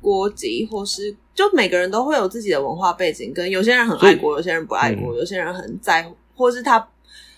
[0.00, 6.88] 国籍或是就每个人都会有自己的文化背景，跟有些人很爱国，有些人不爱国，嗯、有些人很在乎，或是他。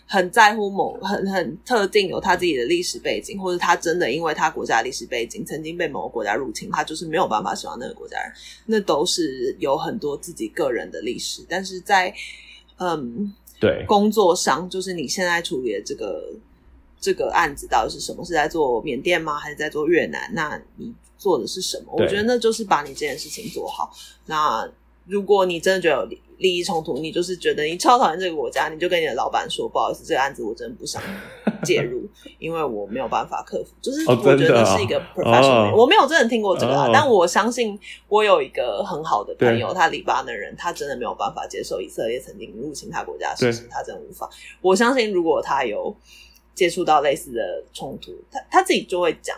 [0.08, 8.32] 很在乎某很很特定有他自己的历史背景，或者他真的因为他国家历史背景曾经被某个国家入侵，他就是没有办法喜欢那个国家人，
[8.64, 11.44] 那都是有很多自己个人的历史。
[11.46, 12.12] 但是在
[12.78, 16.32] 嗯，对工作上，就是你现在处理的这个
[16.98, 18.24] 这个案子到底是什么？
[18.24, 19.38] 是在做缅甸吗？
[19.38, 20.30] 还是在做越南？
[20.32, 21.92] 那你做的是什么？
[21.92, 23.92] 我觉得那就是把你这件事情做好。
[24.24, 24.66] 那
[25.04, 31.02] 如果你真的觉得有利益冲突，你就是觉得你超讨厌这个国家，你就跟你的老板说，不好意思，这个案子我真的不想
[31.64, 32.08] 介入，
[32.38, 33.70] 因为我没有办法克服。
[33.82, 37.78] 就是我觉得是一个 professional，、哦哦、我没有真的听过这个、啊，哦、但我相信
[38.08, 44.28] 我有一个很好的朋友，他黎巴嫩人，他真的没有办法接受以色列曾经入侵他国家的事实，他真的无法。
[44.60, 45.94] 我相信如果他有
[46.54, 49.36] 接触到类似的冲突，他他自己就会讲。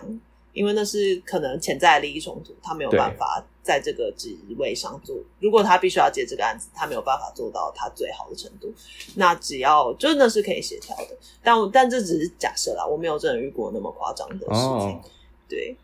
[0.53, 5.17] 因为那是可能潜在的利益冲突，他没有办法在这个职位上做。
[5.39, 8.73] 如果他必须要接这个案子，他没有办法做到他最好的程度。
[9.15, 14.91] 那只要真的是可以协调的，但但这只是假设啦，我没有真的遇过那么夸张的事情。
[14.91, 15.01] 哦、
[15.49, 15.77] 对，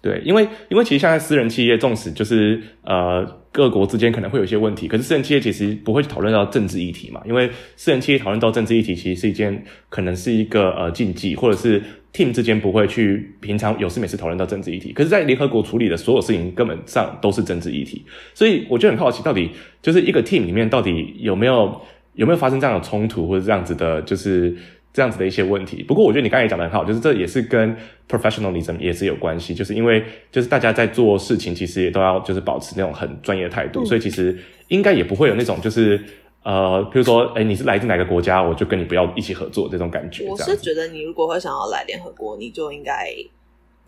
[0.00, 11.82] 对，因为因为其实现在私人企业，纵使就是呃各国之间可能会有一些问题，可是私人企业其实不会讨论到政治议题嘛，因为私人企业讨论到政治议题，其实是一件可能是一个呃禁忌，或者是
[12.12, 14.92] team 之间不会去平常有事没事讨论到政治议题。
[14.92, 19.50] 可是，在联合国处理的所有事情根本上都是政治议题，所以我就很好奇，到底
[19.82, 21.80] 就是一个 team 里面到底有没有
[22.14, 24.56] 有没有发生这样的冲突，或者这样子的，就是。
[24.92, 27.76] 这样子的一些问题，不过我觉得你刚才也讲的很好，就是这也是跟
[28.08, 34.36] professionalism 也是有关系，就是因为就是大家在做事情，其实也都要就是保持那种很专业的态度，嗯、所以其实
[34.68, 36.02] 应该也不会有那种就是
[36.42, 40.24] 呃，比如说，哎，你是来自哪个国家，我就跟你不要一起合作这种感觉。
[40.26, 43.08] 我是觉得你如果会想要来联合国，你就应该。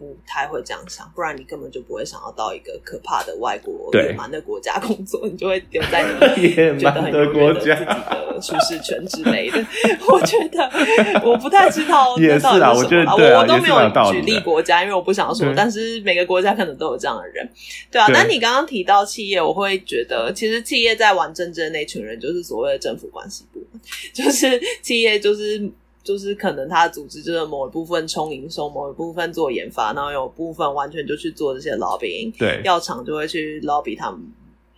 [0.01, 6.03] 不太会这样想，不然你根本就不会想要到一个可怕的外国野蛮的国家工作，你就会留在
[6.39, 6.49] 你
[6.79, 9.59] 觉得很自己的舒适圈之类的。
[10.09, 15.53] 我觉得我不太知道那到底是什么，也是啊，我觉得对啊，我都没有举例国家，因为我不想说。
[15.55, 17.47] 但是每个国家可能都有这样的人，
[17.91, 18.07] 对啊。
[18.09, 23.79] 那你刚刚提到企业，我会觉得其实企业在玩政治的那群人，就是所谓的政府关系部门，
[24.15, 25.71] 就是企业就是。
[26.03, 32.33] 就是可能他组织就是某一部分充营收，某一部分做研发，然后有部分完全就去做这些 lobbying。
[32.39, 34.21] 对，药厂就会去 lobby 他们，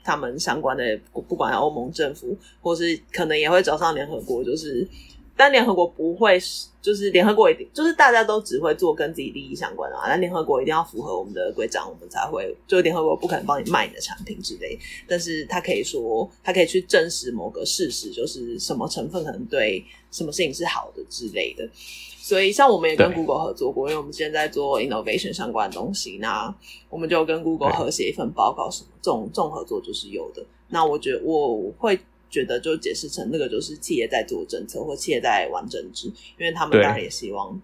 [0.05, 4.87] 他们相关的，不管欧盟政府，或是可能也会找上联合国，就是。
[5.35, 6.39] 但联合国不会，
[6.83, 10.09] 就是联合国一定就是大家都只会做跟自己利益相关的啊。
[10.09, 12.55] 那联合国一定要符合我们的规章，我们才会。
[12.67, 14.77] 就联合国不可能帮你卖你的产品之类，
[15.07, 21.69] 但是他可以说，他可以去证实某个事实，就是什么成分可能对什么事情是好的之类的。
[21.73, 26.53] 所以，像我们也跟 Google 合作过，因为我们现在在做 innovation 相关的东西，那
[26.91, 30.45] 我们就跟 Google 合写一份报告，什么这种这种合作就是有的。
[30.69, 31.99] 那我觉得我会。
[32.33, 37.61] 觉得就解释成那个就是企业在做政策，或企业在玩政治，因为他们当然也希望，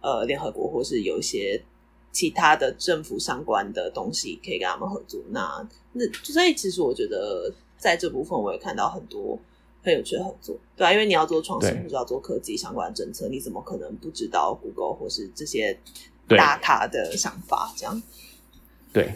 [0.00, 1.60] 呃，联合国或是有一些
[2.12, 5.20] 其他的政府相关的东西可以跟他们合作。
[5.30, 9.36] 那那所以其实我觉得在这部分我也看到很多
[9.82, 15.76] 很有趣的合作，对啊，因为你要做创新或者要做科技相关的政策，你怎么可能不知道 Google 或是这些
[16.28, 17.74] 大咖的想法？
[17.76, 18.00] 这样
[18.92, 19.12] 对。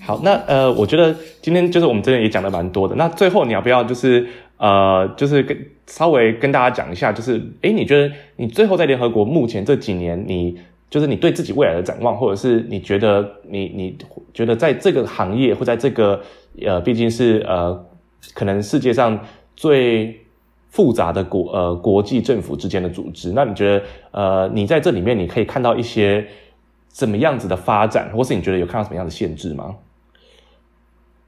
[0.00, 2.94] 好，那呃，我觉得今天就是我们这边也讲的蛮多的。
[2.94, 4.26] 那最后你要不要就是
[4.56, 10.58] 呃，就是跟稍微跟大家讲一下，就是诶，你觉得你最后在联合国目前这几年，你
[10.88, 13.98] 就是你对自己未来的展望，或者是你觉得你你
[14.32, 16.20] 觉得在这个行业或在这个
[16.64, 17.84] 呃，毕竟是呃，
[18.32, 19.18] 可能世界上
[19.56, 20.18] 最
[20.70, 23.82] 复杂的国呃国际政府之间的组织，那你觉得
[24.12, 26.26] 呃，你在这里面你可以看到一些
[26.98, 29.76] 怎么样子的发展，或是你觉得有看到什么样的限制吗？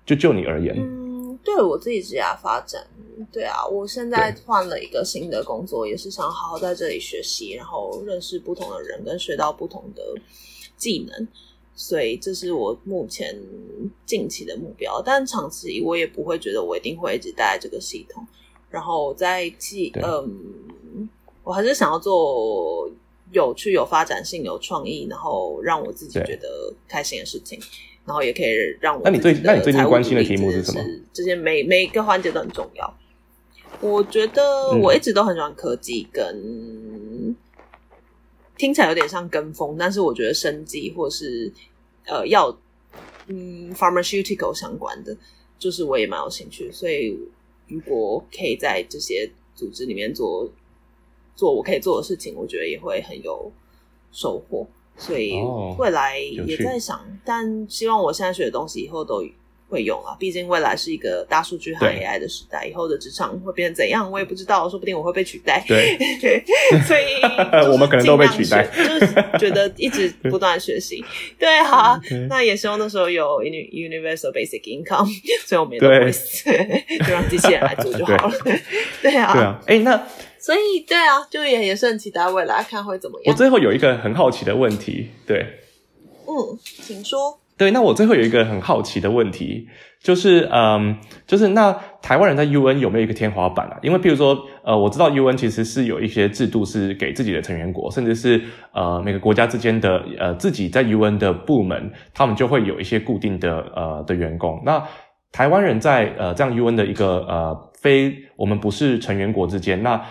[0.04, 2.84] 就就你而言，嗯，对我自己职业发展，
[3.30, 10.02] 对啊，我现在换了一个新的工作，也是想好好在这里学习，然后认识不同的人，跟学到不同的
[10.76, 11.28] 技能，
[11.76, 13.40] 所以这是我目前
[14.04, 15.00] 近期的目标。
[15.00, 18.26] 但长期我也不会觉得我一定会一直待在这个系统，
[18.68, 21.08] 然后在记，嗯，
[21.44, 22.90] 我还是想要做
[23.32, 27.58] 有趣、有发展性、有创意，然后让我自己觉得开心的事情。
[28.06, 28.46] 然后也可以
[28.80, 29.02] 让我。
[29.04, 30.80] 那你最那你最近关心的题目是什么？
[31.12, 32.98] 这些每每一个环节都很重要。
[33.80, 34.42] 我觉得
[34.82, 37.36] 我一直都很喜欢科技跟，跟、嗯、
[38.56, 41.52] 听起来有点像跟风，但是我觉得生计或是
[42.06, 42.58] 呃药
[43.28, 45.16] 嗯 pharmaceutical 相关的，
[45.58, 46.72] 就是我也蛮有兴趣。
[46.72, 47.16] 所以
[47.68, 50.50] 如果可以在这些组织里面做
[51.40, 53.50] 做我可以做的事情，我觉得也会很有
[54.12, 54.66] 收获。
[54.98, 55.40] 所以
[55.78, 59.22] 未来也在想，哦、但希望我现在学的东西以后都
[59.70, 60.16] 会用啊。
[60.18, 64.68] 毕竟未来是一个大数据和 AI 的时代，以后的职场会变成怎样，我也不知道。
[64.68, 65.64] 说不定我会被取代。
[65.66, 65.96] 对，
[66.86, 67.22] 所以
[67.72, 71.02] 我们可能都被取代，就是觉得一直不断学习。
[71.38, 71.98] 对啊，
[72.28, 75.08] 那也希望那时候有 universal basic income，
[75.46, 76.50] 所以我们也都不会死，
[77.06, 78.34] 就让机器人来做就好了。
[78.44, 78.60] 对，
[79.02, 80.06] 对啊，对啊，哎、欸，那。
[80.38, 83.34] 所以，对啊，就也也是很期待未来看会怎么样。
[83.34, 85.44] 我最后有一个很好奇的问题，对，
[86.26, 87.39] 嗯，请说。
[87.60, 89.68] 对，那我最后有一个很好奇的问题，
[90.02, 90.96] 就是，嗯，
[91.26, 93.78] 就是那台湾人在 UN 有没有一个天花板啊？
[93.82, 94.34] 因为，譬如说，
[94.64, 98.40] 呃，我知道 UN 其实是有一些制度是给自己的成员国，甚至是
[98.72, 104.62] 呃每个国家之间的呃自己在 UN 的部门，他们就会有一些固定的呃的员工。
[104.64, 104.82] 那
[105.30, 110.02] 台湾人在呃这样 UN 的一个呃非我们不是成员国之间，那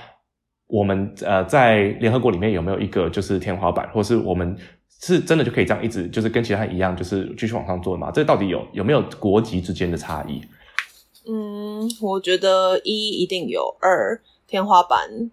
[0.68, 4.56] 我们呃在联合国里面有没有一个就是天花板，或是我们
[5.02, 8.12] 是真的就可以这样一直就是跟其他人一样，就是继续往上做的吗？
[8.12, 10.42] 这到底有有没有国籍之间的差异？
[11.28, 15.32] 嗯，我觉得一一定有，二天花板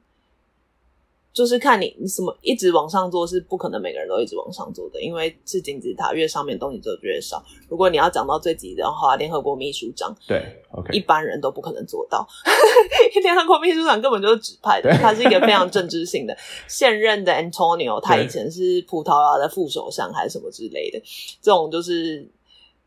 [1.36, 7.44] 就是看你你什么一直往上做是不可能每个人都一直往上做的，因为是金字塔越上面东西就越少。
[7.68, 12.26] 如果你要讲到最极的话，联合国秘书长对，OK，一般人都不可能做到。
[13.22, 16.34] 联合国秘书长根本就是指派的，他是一个非常政治性的。
[16.66, 20.98] 现任的 Antonio，他以前是葡萄牙的副首相还是什么之类的，
[21.42, 22.26] 这种就是。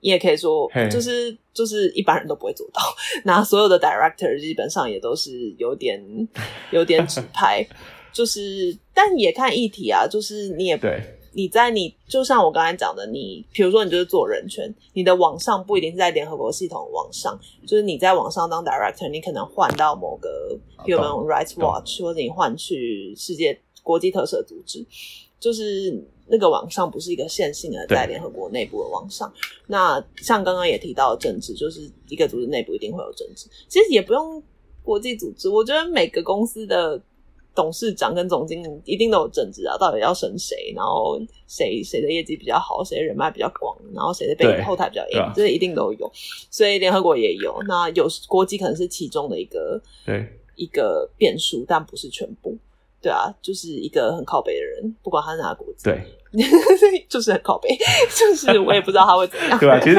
[0.02, 2.82] 你也可以说，就是就是一般人都不会做到。
[3.26, 6.02] 那所有的 director 基本上也都是有点
[6.72, 7.68] 有点指派，
[8.12, 10.08] 就是但也看议题啊。
[10.08, 11.02] 就是你也对，
[11.34, 24.86] 你在你就像我刚才讲的，你比如说你就是做人权，你的网上不一定是在联合国系统网上，就是你在网上当 director，你可能换到某个 Human Rights Watch，或者你换去世界国际特色组织，
[25.40, 26.04] 就是。
[26.32, 29.34] 那个网上不是一个线性的，在联合国内部的网上。
[29.66, 33.48] 那像刚刚也提到的政治，就是一个组织内部一定会有政治。
[33.68, 34.40] 其实也不用
[34.84, 37.02] 国际组织，我觉得每个公司的
[37.60, 39.76] 董事长跟总经理一定都有政治啊。
[39.78, 46.10] 到底要选谁，然后谁谁的业绩比较好，谁人脉比较广，然后谁的背后台比较硬，这些一定都有。
[46.50, 47.62] 所以联合国也有。
[47.68, 52.58] 那有国际可能是其中的一个对一个变数，但不是全部。
[53.02, 55.84] 对啊，就是一个很靠北的人，不管他是哪个国籍。
[55.84, 56.02] 对。
[57.10, 57.76] 就是很靠北，
[58.16, 59.58] 就是我也不知道他会怎样。
[59.58, 59.96] 对啊，其实，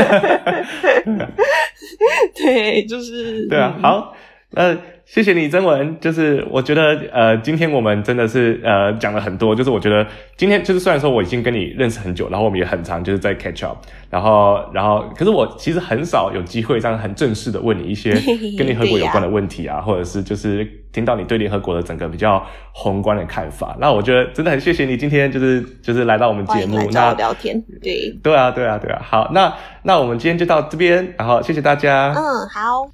[2.36, 3.76] 对，就是对啊。
[3.82, 4.14] 好，
[4.54, 5.98] 呃，谢谢你，曾文。
[6.00, 9.54] 就是我觉得，呃，今天我们真的是呃讲了很多。
[9.54, 10.04] 就是我觉得
[10.36, 13.78] 今天就是虽然说我已经跟你认识很久，然后我们也很常就是在 catch up，
[14.10, 18.12] 然后然后，可是我其实很少有机会这样很正式的问你一些
[18.58, 20.66] 跟联合国有关的问题啊，啊或者是就是。
[20.92, 32.90] 听到你对联合国的整个比较宏观的看法，那我觉得真的很谢谢你今天就是就是来到我们节目，那聊天，对对啊对啊对啊，好，那那我们今天就到这边，然后谢谢大家，嗯，好，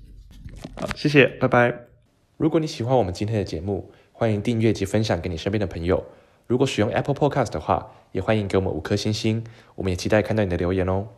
[0.79, 1.75] 好，谢谢，拜拜。
[2.37, 6.05] 如果你喜欢我们今天的节目，欢迎订阅及分享给你身边的朋友。
[6.47, 9.43] 如果使用 Apple Podcast 的话，也欢迎给我们五颗星星，
[9.75, 11.09] 我们也期待看到你的留言哦。